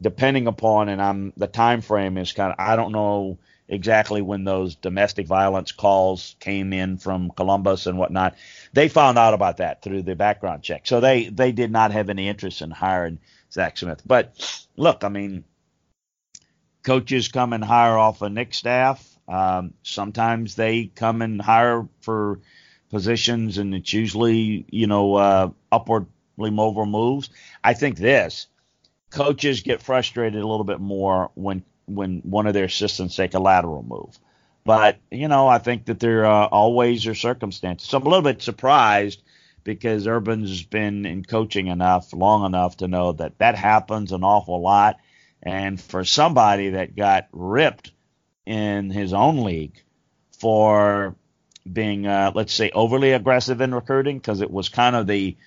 depending 0.02 0.47
upon, 0.47 0.89
and 0.89 1.02
I'm 1.02 1.34
the 1.36 1.47
time 1.47 1.82
frame 1.82 2.17
is 2.17 2.34
kind 2.34 2.52
of 2.52 2.60
I 2.60 2.76
don't 2.76 2.91
know 2.91 3.38
exactly 3.71 4.21
when 4.21 4.43
those 4.43 4.75
domestic 4.75 5.25
violence 5.25 5.71
calls 5.71 6.36
came 6.39 6.73
in 6.73 6.97
from 6.97 7.31
Columbus 7.31 7.88
and 7.88 7.97
whatnot. 7.97 8.36
They 8.73 8.89
found 8.89 9.17
out 9.17 9.34
about 9.34 9.57
that 9.57 9.81
through 9.81 10.03
the 10.03 10.15
background 10.15 10.62
check, 10.62 10.86
so 10.86 10.99
they 10.99 11.29
they 11.29 11.51
did 11.51 11.71
not 11.71 11.91
have 11.91 12.10
any 12.10 12.27
interest 12.27 12.62
in 12.62 12.69
hiring 12.69 13.19
Zach 13.51 13.77
Smith. 13.77 14.01
But 14.05 14.67
look, 14.75 15.03
I 15.03 15.10
mean, 15.10 15.45
coaches 16.84 17.29
come 17.29 17.53
and 17.53 17.63
hire 17.63 17.97
off 17.97 18.21
a 18.21 18.29
Nick 18.29 18.53
staff. 18.53 19.07
Um, 19.27 19.73
sometimes 19.81 20.55
they 20.55 20.88
come 20.88 21.21
and 21.21 21.41
hire 21.41 21.88
for 22.01 22.41
positions, 22.89 23.57
and 23.57 23.73
it's 23.73 23.93
usually 23.93 24.65
you 24.69 24.86
know 24.86 25.15
uh, 25.15 25.49
upward 25.71 26.05
mobile 26.38 26.86
moves. 26.86 27.29
I 27.63 27.73
think 27.73 27.97
this 27.97 28.47
coaches 29.12 29.62
get 29.62 29.81
frustrated 29.81 30.41
a 30.41 30.47
little 30.47 30.63
bit 30.63 30.79
more 30.79 31.31
when 31.36 31.63
when 31.95 32.19
one 32.19 32.47
of 32.47 32.54
their 32.54 32.65
assistants 32.65 33.15
take 33.15 33.34
a 33.34 33.39
lateral 33.39 33.84
move. 33.84 34.17
But 34.63 34.97
you 35.10 35.27
know, 35.27 35.47
I 35.47 35.58
think 35.58 35.86
that 35.86 35.99
there 35.99 36.25
are 36.25 36.47
always 36.47 37.08
are 37.08 37.15
circumstances. 37.15 37.89
So 37.89 37.97
I'm 37.97 38.06
a 38.06 38.10
little 38.10 38.23
bit 38.23 38.41
surprised 38.41 39.21
because 39.63 40.08
Urban's 40.08 40.63
been 40.63 41.06
in 41.06 41.23
coaching 41.23 41.67
enough 41.67 42.13
long 42.13 42.45
enough 42.45 42.77
to 42.77 42.88
know 42.88 43.13
that 43.13 43.38
that 43.39 43.56
happens 43.56 44.12
an 44.12 44.23
awful 44.23 44.62
lot. 44.62 44.99
And 45.43 45.80
for 45.80 46.04
somebody 46.04 46.71
that 46.71 46.95
got 46.95 47.27
ripped 47.32 47.91
in 48.45 48.89
his 48.89 49.13
own 49.13 49.43
league 49.43 49.82
for 50.39 51.15
being, 51.71 52.08
uh, 52.08 52.32
let's 52.34 52.54
say, 52.54 52.71
overly 52.71 53.12
aggressive 53.12 53.62
in 53.62 53.73
recruiting, 53.73 54.17
because 54.17 54.41
it 54.41 54.51
was 54.51 54.69
kind 54.69 54.95
of 54.95 55.08
the 55.08 55.38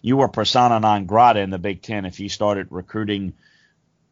you 0.00 0.18
were 0.18 0.28
persona 0.28 0.80
non 0.80 1.06
grata 1.06 1.40
in 1.40 1.50
the 1.50 1.58
Big 1.58 1.82
Ten 1.82 2.04
if 2.04 2.20
you 2.20 2.28
started 2.28 2.68
recruiting 2.70 3.32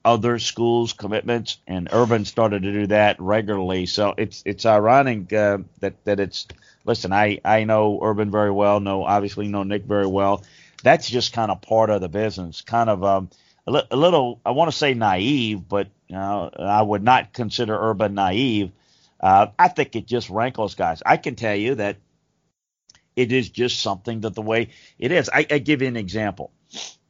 other 0.04 0.38
schools' 0.38 0.92
commitments, 0.92 1.58
and 1.66 1.88
Urban 1.92 2.24
started 2.24 2.62
to 2.62 2.72
do 2.72 2.86
that 2.88 3.20
regularly. 3.20 3.86
So 3.86 4.14
it's 4.16 4.42
it's 4.46 4.66
ironic 4.66 5.32
uh, 5.32 5.58
that 5.80 6.04
that 6.04 6.20
it's 6.20 6.46
listen. 6.84 7.12
I 7.12 7.40
I 7.44 7.64
know 7.64 8.00
Urban 8.02 8.30
very 8.30 8.50
well. 8.50 8.80
Know 8.80 9.04
obviously 9.04 9.48
know 9.48 9.62
Nick 9.62 9.84
very 9.84 10.06
well. 10.06 10.44
That's 10.82 11.08
just 11.08 11.32
kind 11.32 11.50
of 11.50 11.60
part 11.60 11.90
of 11.90 12.00
the 12.00 12.08
business. 12.08 12.62
Kind 12.62 12.88
of 12.88 13.04
um, 13.04 13.30
a, 13.66 13.72
li- 13.72 13.86
a 13.90 13.96
little. 13.96 14.40
I 14.44 14.52
want 14.52 14.70
to 14.70 14.76
say 14.76 14.94
naive, 14.94 15.68
but 15.68 15.88
you 16.08 16.16
know, 16.16 16.50
I 16.58 16.82
would 16.82 17.02
not 17.02 17.32
consider 17.32 17.78
Urban 17.78 18.14
naive. 18.14 18.72
Uh, 19.20 19.48
I 19.58 19.68
think 19.68 19.96
it 19.96 20.06
just 20.06 20.30
rankles 20.30 20.74
guys. 20.74 21.02
I 21.04 21.18
can 21.18 21.34
tell 21.34 21.54
you 21.54 21.74
that 21.74 21.98
it 23.16 23.32
is 23.32 23.50
just 23.50 23.80
something 23.80 24.22
that 24.22 24.34
the 24.34 24.42
way 24.42 24.70
it 24.98 25.12
is. 25.12 25.28
I, 25.32 25.46
I 25.50 25.58
give 25.58 25.82
you 25.82 25.88
an 25.88 25.96
example. 25.96 26.52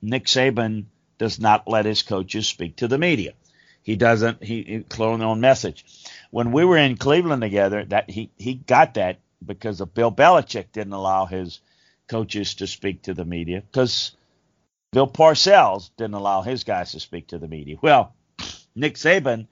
Nick 0.02 0.24
Saban 0.24 0.86
does 1.20 1.38
not 1.38 1.68
let 1.68 1.84
his 1.84 2.02
coaches 2.02 2.48
speak 2.48 2.76
to 2.76 2.88
the 2.88 2.96
media. 2.96 3.34
He 3.82 3.94
doesn't. 3.94 4.42
He, 4.42 4.62
he 4.62 4.80
clone 4.80 5.20
on 5.20 5.26
own 5.26 5.40
message. 5.40 5.84
When 6.30 6.50
we 6.50 6.64
were 6.64 6.78
in 6.78 6.96
Cleveland 6.96 7.42
together, 7.42 7.84
that 7.84 8.08
he 8.08 8.30
he 8.38 8.54
got 8.54 8.94
that 8.94 9.18
because 9.44 9.82
of 9.82 9.92
Bill 9.92 10.10
Belichick 10.10 10.72
didn't 10.72 10.94
allow 10.94 11.26
his 11.26 11.60
coaches 12.08 12.54
to 12.54 12.66
speak 12.66 13.02
to 13.02 13.12
the 13.12 13.26
media 13.26 13.60
because 13.60 14.16
Bill 14.92 15.06
Parcells 15.06 15.90
didn't 15.98 16.14
allow 16.14 16.40
his 16.40 16.64
guys 16.64 16.92
to 16.92 17.00
speak 17.00 17.28
to 17.28 17.38
the 17.38 17.48
media. 17.48 17.76
Well, 17.82 18.14
Nick 18.74 18.94
Saban, 18.94 19.46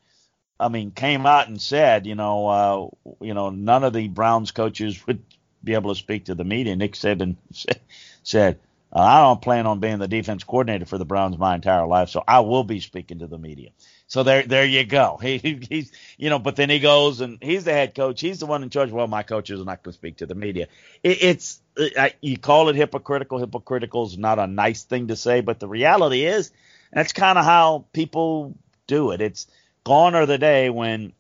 I 0.58 0.68
mean, 0.70 0.90
came 0.90 1.26
out 1.26 1.48
and 1.48 1.60
said, 1.60 2.06
you 2.06 2.14
know, 2.14 2.48
uh, 2.48 3.14
you 3.20 3.34
know, 3.34 3.50
none 3.50 3.84
of 3.84 3.92
the 3.92 4.08
Browns 4.08 4.52
coaches 4.52 5.06
would 5.06 5.22
be 5.62 5.74
able 5.74 5.94
to 5.94 6.00
speak 6.00 6.24
to 6.26 6.34
the 6.34 6.44
media. 6.44 6.76
Nick 6.76 6.94
Saban 6.94 7.36
said, 8.22 8.58
uh, 8.92 9.00
I 9.00 9.20
don't 9.20 9.42
plan 9.42 9.66
on 9.66 9.80
being 9.80 9.98
the 9.98 10.08
defense 10.08 10.44
coordinator 10.44 10.86
for 10.86 10.96
the 10.96 11.04
Browns 11.04 11.36
my 11.36 11.54
entire 11.54 11.86
life, 11.86 12.08
so 12.08 12.24
I 12.26 12.40
will 12.40 12.64
be 12.64 12.80
speaking 12.80 13.18
to 13.18 13.26
the 13.26 13.38
media. 13.38 13.70
So 14.06 14.22
there, 14.22 14.42
there 14.42 14.64
you 14.64 14.84
go. 14.84 15.18
He, 15.22 15.60
he's, 15.68 15.92
you 16.16 16.30
know, 16.30 16.38
but 16.38 16.56
then 16.56 16.70
he 16.70 16.78
goes 16.78 17.20
and 17.20 17.38
he's 17.42 17.64
the 17.64 17.72
head 17.72 17.94
coach. 17.94 18.20
He's 18.20 18.40
the 18.40 18.46
one 18.46 18.62
in 18.62 18.70
charge. 18.70 18.90
Well, 18.90 19.06
my 19.06 19.22
coaches 19.22 19.60
are 19.60 19.64
not 19.64 19.82
going 19.82 19.92
to 19.92 19.98
speak 19.98 20.16
to 20.18 20.26
the 20.26 20.34
media. 20.34 20.68
It, 21.02 21.22
it's, 21.22 21.60
it, 21.76 22.16
you 22.22 22.38
call 22.38 22.70
it 22.70 22.76
hypocritical. 22.76 23.38
Hypocritical 23.38 24.06
is 24.06 24.16
not 24.16 24.38
a 24.38 24.46
nice 24.46 24.84
thing 24.84 25.08
to 25.08 25.16
say, 25.16 25.42
but 25.42 25.60
the 25.60 25.68
reality 25.68 26.24
is 26.24 26.50
that's 26.92 27.12
kind 27.12 27.38
of 27.38 27.44
how 27.44 27.84
people 27.92 28.54
do 28.86 29.10
it. 29.10 29.20
It's 29.20 29.46
gone 29.84 30.14
are 30.14 30.26
the 30.26 30.38
day 30.38 30.70
when 30.70 31.12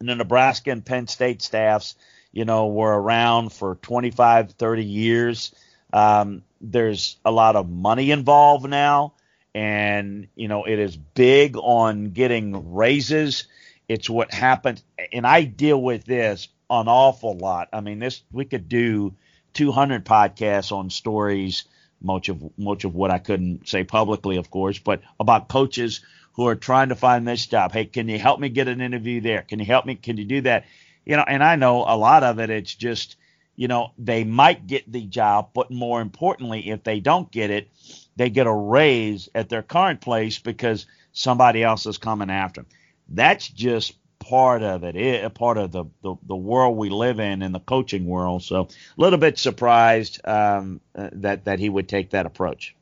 the 0.00 0.16
Nebraska 0.16 0.72
and 0.72 0.84
Penn 0.84 1.06
State 1.06 1.42
staffs, 1.42 1.94
you 2.32 2.44
know, 2.44 2.66
were 2.66 3.00
around 3.00 3.52
for 3.52 3.76
25, 3.76 4.52
30 4.52 4.84
years. 4.84 5.54
Um, 5.92 6.42
there's 6.60 7.16
a 7.24 7.30
lot 7.30 7.56
of 7.56 7.68
money 7.68 8.10
involved 8.10 8.68
now, 8.68 9.14
and 9.54 10.28
you 10.34 10.48
know 10.48 10.64
it 10.64 10.78
is 10.78 10.96
big 10.96 11.56
on 11.56 12.10
getting 12.10 12.74
raises. 12.74 13.46
It's 13.88 14.08
what 14.08 14.32
happened, 14.32 14.82
and 15.12 15.26
I 15.26 15.42
deal 15.44 15.80
with 15.80 16.04
this 16.04 16.48
an 16.68 16.86
awful 16.86 17.36
lot. 17.36 17.68
I 17.72 17.80
mean, 17.80 17.98
this 17.98 18.22
we 18.30 18.44
could 18.44 18.68
do 18.68 19.14
200 19.54 20.04
podcasts 20.04 20.70
on 20.70 20.90
stories, 20.90 21.64
much 22.00 22.28
of 22.28 22.56
much 22.56 22.84
of 22.84 22.94
what 22.94 23.10
I 23.10 23.18
couldn't 23.18 23.68
say 23.68 23.84
publicly, 23.84 24.36
of 24.36 24.50
course, 24.50 24.78
but 24.78 25.02
about 25.18 25.48
coaches 25.48 26.00
who 26.34 26.46
are 26.46 26.56
trying 26.56 26.90
to 26.90 26.94
find 26.94 27.26
this 27.26 27.46
job. 27.46 27.72
Hey, 27.72 27.86
can 27.86 28.08
you 28.08 28.18
help 28.18 28.38
me 28.38 28.48
get 28.48 28.68
an 28.68 28.80
interview 28.80 29.20
there? 29.20 29.42
Can 29.42 29.58
you 29.58 29.66
help 29.66 29.84
me? 29.84 29.96
Can 29.96 30.16
you 30.16 30.24
do 30.24 30.42
that? 30.42 30.64
You 31.04 31.16
know, 31.16 31.24
and 31.26 31.42
I 31.42 31.56
know 31.56 31.84
a 31.86 31.96
lot 31.96 32.22
of 32.22 32.38
it. 32.38 32.50
It's 32.50 32.74
just 32.74 33.16
you 33.60 33.68
know, 33.68 33.92
they 33.98 34.24
might 34.24 34.66
get 34.66 34.90
the 34.90 35.04
job, 35.04 35.50
but 35.52 35.70
more 35.70 36.00
importantly, 36.00 36.70
if 36.70 36.82
they 36.82 36.98
don't 36.98 37.30
get 37.30 37.50
it, 37.50 37.68
they 38.16 38.30
get 38.30 38.46
a 38.46 38.52
raise 38.52 39.28
at 39.34 39.50
their 39.50 39.62
current 39.62 40.00
place 40.00 40.38
because 40.38 40.86
somebody 41.12 41.62
else 41.62 41.84
is 41.84 41.98
coming 41.98 42.30
after 42.30 42.62
them. 42.62 42.70
That's 43.10 43.46
just 43.46 43.98
part 44.18 44.62
of 44.62 44.82
it, 44.82 44.96
it 44.96 45.34
part 45.34 45.58
of 45.58 45.72
the, 45.72 45.84
the, 46.00 46.14
the 46.26 46.36
world 46.36 46.78
we 46.78 46.88
live 46.88 47.20
in, 47.20 47.42
in 47.42 47.52
the 47.52 47.60
coaching 47.60 48.06
world. 48.06 48.42
So 48.42 48.62
a 48.62 48.68
little 48.96 49.18
bit 49.18 49.36
surprised 49.36 50.26
um, 50.26 50.80
uh, 50.94 51.10
that, 51.12 51.44
that 51.44 51.58
he 51.58 51.68
would 51.68 51.86
take 51.86 52.08
that 52.10 52.24
approach. 52.24 52.74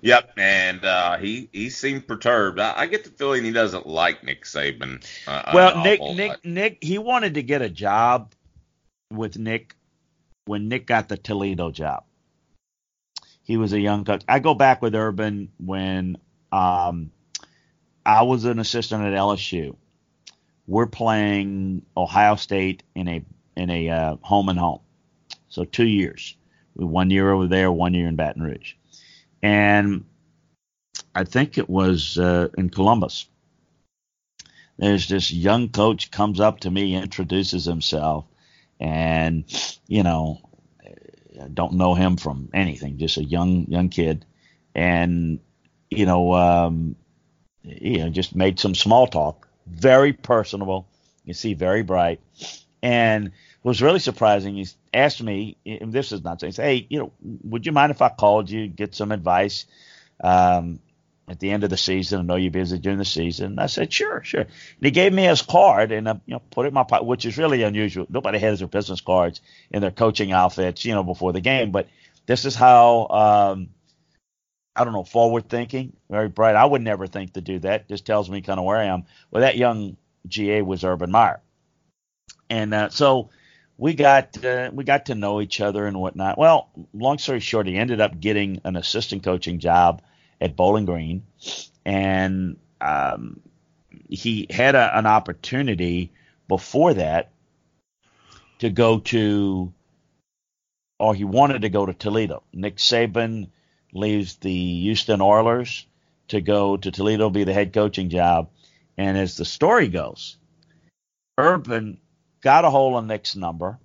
Yep, 0.00 0.32
and 0.36 0.84
uh, 0.84 1.16
he 1.18 1.48
he 1.52 1.70
seemed 1.70 2.08
perturbed. 2.08 2.58
I, 2.58 2.74
I, 2.76 2.86
get 2.86 3.04
the 3.04 3.10
feeling 3.10 3.44
he 3.44 3.52
doesn't 3.52 3.86
like 3.86 4.22
Nick 4.22 4.44
Saban. 4.44 5.02
Uh, 5.26 5.52
well, 5.54 5.82
Nick 5.82 6.00
Nick 6.02 6.44
Nick 6.44 6.78
he 6.82 6.98
wanted 6.98 7.34
to 7.34 7.42
get 7.42 7.62
a 7.62 7.70
job 7.70 8.34
with 9.10 9.38
Nick 9.38 9.76
when 10.46 10.68
Nick 10.68 10.86
got 10.86 11.08
the 11.08 11.16
Toledo 11.16 11.70
job. 11.70 12.04
He 13.42 13.56
was 13.56 13.72
a 13.72 13.80
young 13.80 14.04
coach. 14.04 14.22
I 14.28 14.38
go 14.38 14.54
back 14.54 14.80
with 14.82 14.94
Urban 14.94 15.50
when 15.58 16.16
um, 16.50 17.10
I 18.04 18.22
was 18.22 18.44
an 18.44 18.58
assistant 18.58 19.04
at 19.04 19.12
LSU. 19.12 19.76
We're 20.66 20.86
playing 20.86 21.84
Ohio 21.96 22.36
State 22.36 22.82
in 22.94 23.08
a 23.08 23.24
in 23.56 23.70
a 23.70 23.90
uh, 23.90 24.16
home 24.22 24.48
and 24.48 24.58
home, 24.58 24.80
so 25.48 25.64
two 25.64 25.86
years. 25.86 26.36
One 26.74 27.10
year 27.10 27.30
over 27.30 27.46
there, 27.46 27.70
one 27.70 27.94
year 27.94 28.08
in 28.08 28.16
Baton 28.16 28.42
Rouge, 28.42 28.74
and 29.42 30.04
I 31.14 31.22
think 31.24 31.56
it 31.56 31.70
was 31.70 32.18
uh, 32.18 32.48
in 32.58 32.70
Columbus. 32.70 33.26
There's 34.76 35.06
this 35.06 35.30
young 35.30 35.68
coach 35.68 36.10
comes 36.10 36.40
up 36.40 36.60
to 36.60 36.70
me, 36.70 36.96
introduces 36.96 37.64
himself, 37.64 38.24
and 38.80 39.44
you 39.86 40.02
know, 40.02 40.40
I 41.40 41.48
don't 41.48 41.74
know 41.74 41.94
him 41.94 42.16
from 42.16 42.50
anything, 42.54 42.98
just 42.98 43.16
a 43.16 43.24
young 43.24 43.66
young 43.68 43.88
kid, 43.88 44.24
and 44.74 45.40
you 45.90 46.06
know, 46.06 46.34
um, 46.34 46.96
you 47.62 47.98
know, 47.98 48.10
just 48.10 48.34
made 48.34 48.58
some 48.58 48.74
small 48.74 49.06
talk, 49.06 49.48
very 49.66 50.12
personable. 50.12 50.86
You 51.24 51.34
see, 51.34 51.54
very 51.54 51.82
bright, 51.82 52.20
and 52.82 53.32
was 53.64 53.80
really 53.82 53.98
surprising. 53.98 54.54
He 54.54 54.68
asked 54.92 55.22
me, 55.22 55.56
and 55.64 55.92
this 55.92 56.12
is 56.12 56.22
not 56.22 56.40
saying, 56.40 56.52
hey, 56.52 56.86
you 56.90 56.98
know, 56.98 57.12
would 57.42 57.66
you 57.66 57.72
mind 57.72 57.90
if 57.90 58.02
I 58.02 58.10
called 58.10 58.50
you, 58.50 58.68
get 58.68 58.94
some 58.94 59.10
advice? 59.10 59.64
Um, 60.22 60.78
at 61.26 61.40
the 61.40 61.50
end 61.50 61.64
of 61.64 61.70
the 61.70 61.76
season. 61.76 62.20
I 62.20 62.22
know 62.22 62.36
you're 62.36 62.50
busy 62.50 62.78
during 62.78 62.98
the 62.98 63.04
season. 63.04 63.52
And 63.52 63.60
I 63.60 63.66
said, 63.66 63.92
sure, 63.92 64.22
sure. 64.22 64.42
And 64.42 64.50
he 64.80 64.90
gave 64.90 65.12
me 65.12 65.24
his 65.24 65.42
card 65.42 65.92
and 65.92 66.08
I, 66.08 66.12
you 66.26 66.34
know, 66.34 66.42
put 66.50 66.66
it 66.66 66.68
in 66.68 66.74
my 66.74 66.84
pocket, 66.84 67.06
which 67.06 67.24
is 67.24 67.38
really 67.38 67.62
unusual. 67.62 68.06
Nobody 68.08 68.38
has 68.38 68.58
their 68.58 68.68
business 68.68 69.00
cards 69.00 69.40
in 69.70 69.80
their 69.80 69.90
coaching 69.90 70.32
outfits, 70.32 70.84
you 70.84 70.94
know, 70.94 71.02
before 71.02 71.32
the 71.32 71.40
game. 71.40 71.70
But 71.70 71.88
this 72.26 72.44
is 72.44 72.54
how, 72.54 73.06
um, 73.08 73.68
I 74.76 74.84
don't 74.84 74.92
know, 74.92 75.04
forward 75.04 75.48
thinking, 75.48 75.94
very 76.10 76.28
bright. 76.28 76.56
I 76.56 76.64
would 76.64 76.82
never 76.82 77.06
think 77.06 77.34
to 77.34 77.40
do 77.40 77.58
that. 77.60 77.88
Just 77.88 78.06
tells 78.06 78.28
me 78.28 78.42
kind 78.42 78.58
of 78.58 78.66
where 78.66 78.78
I 78.78 78.86
am. 78.86 79.04
Well, 79.30 79.42
that 79.42 79.56
young 79.56 79.96
GA 80.26 80.62
was 80.62 80.84
Urban 80.84 81.10
Meyer. 81.10 81.40
And 82.50 82.74
uh, 82.74 82.88
so 82.90 83.30
we 83.78 83.94
got 83.94 84.44
uh, 84.44 84.70
we 84.72 84.84
got 84.84 85.06
to 85.06 85.14
know 85.14 85.40
each 85.40 85.60
other 85.60 85.86
and 85.86 85.98
whatnot. 85.98 86.36
Well, 86.36 86.68
long 86.92 87.18
story 87.18 87.40
short, 87.40 87.66
he 87.66 87.76
ended 87.76 88.00
up 88.00 88.20
getting 88.20 88.60
an 88.64 88.76
assistant 88.76 89.22
coaching 89.22 89.58
job– 89.58 90.02
at 90.44 90.56
Bowling 90.56 90.84
Green, 90.84 91.22
and 91.86 92.58
um, 92.80 93.40
he 94.10 94.46
had 94.50 94.74
a, 94.74 94.96
an 94.98 95.06
opportunity 95.06 96.12
before 96.48 96.92
that 96.94 97.30
to 98.58 98.68
go 98.68 98.98
to, 99.00 99.72
or 100.98 101.14
he 101.14 101.24
wanted 101.24 101.62
to 101.62 101.70
go 101.70 101.86
to 101.86 101.94
Toledo. 101.94 102.42
Nick 102.52 102.76
Saban 102.76 103.48
leaves 103.94 104.36
the 104.36 104.80
Houston 104.82 105.22
Oilers 105.22 105.86
to 106.28 106.42
go 106.42 106.76
to 106.76 106.90
Toledo, 106.90 107.30
be 107.30 107.44
the 107.44 107.54
head 107.54 107.72
coaching 107.72 108.10
job. 108.10 108.50
And 108.98 109.16
as 109.16 109.38
the 109.38 109.46
story 109.46 109.88
goes, 109.88 110.36
Urban 111.38 111.98
got 112.42 112.66
a 112.66 112.70
hold 112.70 112.96
of 112.96 113.06
Nick's 113.06 113.34
number. 113.34 113.78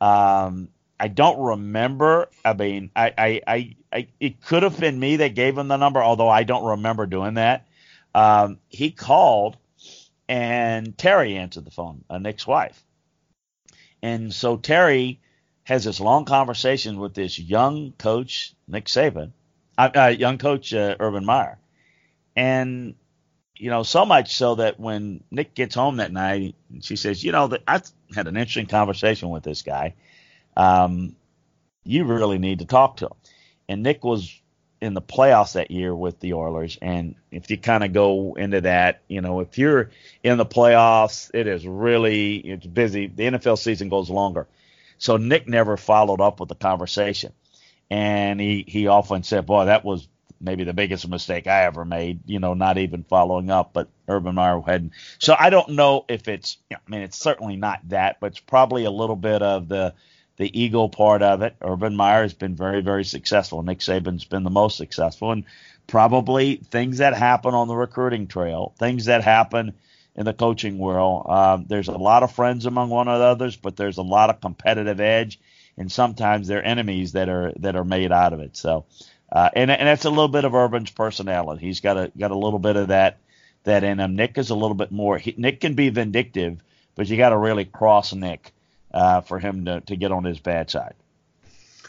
Um, 0.00 0.68
I 0.98 1.08
don't 1.08 1.40
remember. 1.40 2.30
I 2.44 2.54
mean, 2.54 2.90
I, 2.94 3.12
I, 3.18 3.42
I, 3.46 3.76
I, 3.92 4.08
it 4.20 4.42
could 4.42 4.62
have 4.62 4.78
been 4.78 4.98
me 4.98 5.16
that 5.16 5.34
gave 5.34 5.56
him 5.58 5.68
the 5.68 5.76
number, 5.76 6.02
although 6.02 6.28
I 6.28 6.44
don't 6.44 6.64
remember 6.64 7.06
doing 7.06 7.34
that. 7.34 7.66
Um, 8.14 8.58
he 8.68 8.90
called, 8.90 9.56
and 10.28 10.96
Terry 10.96 11.36
answered 11.36 11.64
the 11.64 11.70
phone, 11.70 12.04
uh, 12.10 12.18
Nick's 12.18 12.46
wife, 12.46 12.82
and 14.02 14.32
so 14.32 14.56
Terry 14.56 15.20
has 15.64 15.84
this 15.84 16.00
long 16.00 16.24
conversation 16.24 16.98
with 16.98 17.14
this 17.14 17.38
young 17.38 17.92
coach, 17.92 18.54
Nick 18.66 18.86
Saban, 18.86 19.32
uh, 19.78 19.90
uh, 19.94 20.06
young 20.06 20.38
coach 20.38 20.74
uh, 20.74 20.96
Urban 20.98 21.24
Meyer, 21.24 21.58
and 22.34 22.94
you 23.56 23.70
know 23.70 23.82
so 23.82 24.04
much 24.04 24.34
so 24.34 24.56
that 24.56 24.80
when 24.80 25.22
Nick 25.30 25.54
gets 25.54 25.74
home 25.74 25.98
that 25.98 26.12
night, 26.12 26.54
she 26.80 26.96
says, 26.96 27.22
you 27.22 27.30
know, 27.32 27.50
I 27.68 27.82
had 28.14 28.26
an 28.26 28.36
interesting 28.36 28.66
conversation 28.66 29.30
with 29.30 29.44
this 29.44 29.62
guy 29.62 29.94
um, 30.56 31.16
you 31.84 32.04
really 32.04 32.38
need 32.38 32.58
to 32.60 32.64
talk 32.66 32.98
to 32.98 33.06
him. 33.06 33.12
And 33.70 33.84
Nick 33.84 34.02
was 34.02 34.36
in 34.80 34.94
the 34.94 35.00
playoffs 35.00 35.52
that 35.52 35.70
year 35.70 35.94
with 35.94 36.18
the 36.18 36.34
Oilers. 36.34 36.76
And 36.82 37.14
if 37.30 37.48
you 37.52 37.56
kind 37.56 37.84
of 37.84 37.92
go 37.92 38.34
into 38.34 38.62
that, 38.62 39.02
you 39.06 39.20
know, 39.20 39.38
if 39.38 39.58
you're 39.58 39.90
in 40.24 40.38
the 40.38 40.46
playoffs, 40.46 41.30
it 41.32 41.46
is 41.46 41.64
really 41.64 42.38
it's 42.38 42.66
busy. 42.66 43.06
The 43.06 43.22
NFL 43.22 43.58
season 43.58 43.88
goes 43.88 44.10
longer. 44.10 44.48
So 44.98 45.18
Nick 45.18 45.46
never 45.46 45.76
followed 45.76 46.20
up 46.20 46.40
with 46.40 46.48
the 46.48 46.56
conversation. 46.56 47.32
And 47.88 48.40
he, 48.40 48.64
he 48.66 48.88
often 48.88 49.22
said, 49.22 49.46
Boy, 49.46 49.66
that 49.66 49.84
was 49.84 50.08
maybe 50.40 50.64
the 50.64 50.72
biggest 50.72 51.06
mistake 51.08 51.46
I 51.46 51.62
ever 51.64 51.84
made, 51.84 52.22
you 52.26 52.40
know, 52.40 52.54
not 52.54 52.76
even 52.76 53.04
following 53.04 53.50
up, 53.52 53.72
but 53.72 53.88
Urban 54.08 54.34
Meyer 54.34 54.60
had. 54.66 54.90
So 55.20 55.36
I 55.38 55.50
don't 55.50 55.70
know 55.70 56.06
if 56.08 56.26
it's, 56.26 56.58
I 56.72 56.78
mean, 56.88 57.02
it's 57.02 57.18
certainly 57.18 57.54
not 57.54 57.88
that, 57.90 58.18
but 58.18 58.32
it's 58.32 58.40
probably 58.40 58.84
a 58.84 58.90
little 58.90 59.16
bit 59.16 59.42
of 59.42 59.68
the 59.68 59.94
the 60.40 60.58
ego 60.58 60.88
part 60.88 61.20
of 61.20 61.42
it. 61.42 61.54
Urban 61.60 61.94
Meyer 61.94 62.22
has 62.22 62.32
been 62.32 62.56
very, 62.56 62.80
very 62.80 63.04
successful. 63.04 63.62
Nick 63.62 63.80
Saban's 63.80 64.24
been 64.24 64.42
the 64.42 64.48
most 64.48 64.78
successful, 64.78 65.32
and 65.32 65.44
probably 65.86 66.56
things 66.56 66.96
that 66.96 67.12
happen 67.12 67.52
on 67.52 67.68
the 67.68 67.76
recruiting 67.76 68.26
trail, 68.26 68.72
things 68.78 69.04
that 69.04 69.22
happen 69.22 69.74
in 70.16 70.24
the 70.24 70.32
coaching 70.32 70.78
world. 70.78 71.26
Um, 71.28 71.66
there's 71.68 71.88
a 71.88 71.92
lot 71.92 72.22
of 72.22 72.32
friends 72.32 72.64
among 72.64 72.88
one 72.88 73.06
another's, 73.06 73.56
but 73.56 73.76
there's 73.76 73.98
a 73.98 74.02
lot 74.02 74.30
of 74.30 74.40
competitive 74.40 74.98
edge, 74.98 75.38
and 75.76 75.92
sometimes 75.92 76.48
they're 76.48 76.64
enemies 76.64 77.12
that 77.12 77.28
are 77.28 77.52
that 77.58 77.76
are 77.76 77.84
made 77.84 78.10
out 78.10 78.32
of 78.32 78.40
it. 78.40 78.56
So, 78.56 78.86
uh, 79.30 79.50
and 79.54 79.70
and 79.70 79.88
that's 79.88 80.06
a 80.06 80.10
little 80.10 80.28
bit 80.28 80.46
of 80.46 80.54
Urban's 80.54 80.90
personality. 80.90 81.66
He's 81.66 81.80
got 81.80 81.98
a 81.98 82.10
got 82.16 82.30
a 82.30 82.38
little 82.38 82.58
bit 82.58 82.76
of 82.76 82.88
that 82.88 83.18
that 83.64 83.84
in 83.84 84.00
him. 84.00 84.16
Nick 84.16 84.38
is 84.38 84.48
a 84.48 84.54
little 84.54 84.74
bit 84.74 84.90
more. 84.90 85.18
He, 85.18 85.34
Nick 85.36 85.60
can 85.60 85.74
be 85.74 85.90
vindictive, 85.90 86.62
but 86.94 87.10
you 87.10 87.18
got 87.18 87.28
to 87.28 87.36
really 87.36 87.66
cross 87.66 88.14
Nick 88.14 88.54
uh, 88.92 89.20
for 89.20 89.38
him 89.38 89.64
to, 89.66 89.80
to 89.82 89.96
get 89.96 90.12
on 90.12 90.24
his 90.24 90.38
bad 90.38 90.70
side. 90.70 90.94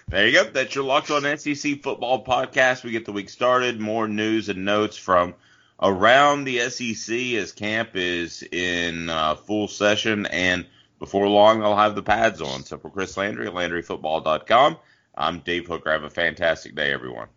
There 0.07 0.27
you 0.27 0.33
go. 0.33 0.49
That's 0.49 0.75
your 0.75 0.83
Locked 0.83 1.11
On 1.11 1.37
SEC 1.37 1.81
Football 1.81 2.25
podcast. 2.25 2.83
We 2.83 2.91
get 2.91 3.05
the 3.05 3.13
week 3.13 3.29
started. 3.29 3.79
More 3.79 4.07
news 4.07 4.49
and 4.49 4.65
notes 4.65 4.97
from 4.97 5.35
around 5.81 6.43
the 6.43 6.69
SEC 6.69 7.15
as 7.35 7.51
camp 7.51 7.91
is 7.95 8.43
in 8.43 9.09
uh, 9.09 9.35
full 9.35 9.67
session. 9.67 10.25
And 10.25 10.65
before 10.99 11.27
long, 11.27 11.63
I'll 11.63 11.77
have 11.77 11.95
the 11.95 12.03
pads 12.03 12.41
on. 12.41 12.63
So 12.65 12.77
for 12.77 12.89
Chris 12.89 13.15
Landry 13.15 13.47
at 13.47 13.53
LandryFootball.com, 13.53 14.77
I'm 15.15 15.39
Dave 15.39 15.67
Hooker. 15.67 15.91
Have 15.91 16.03
a 16.03 16.09
fantastic 16.09 16.75
day, 16.75 16.91
everyone. 16.91 17.27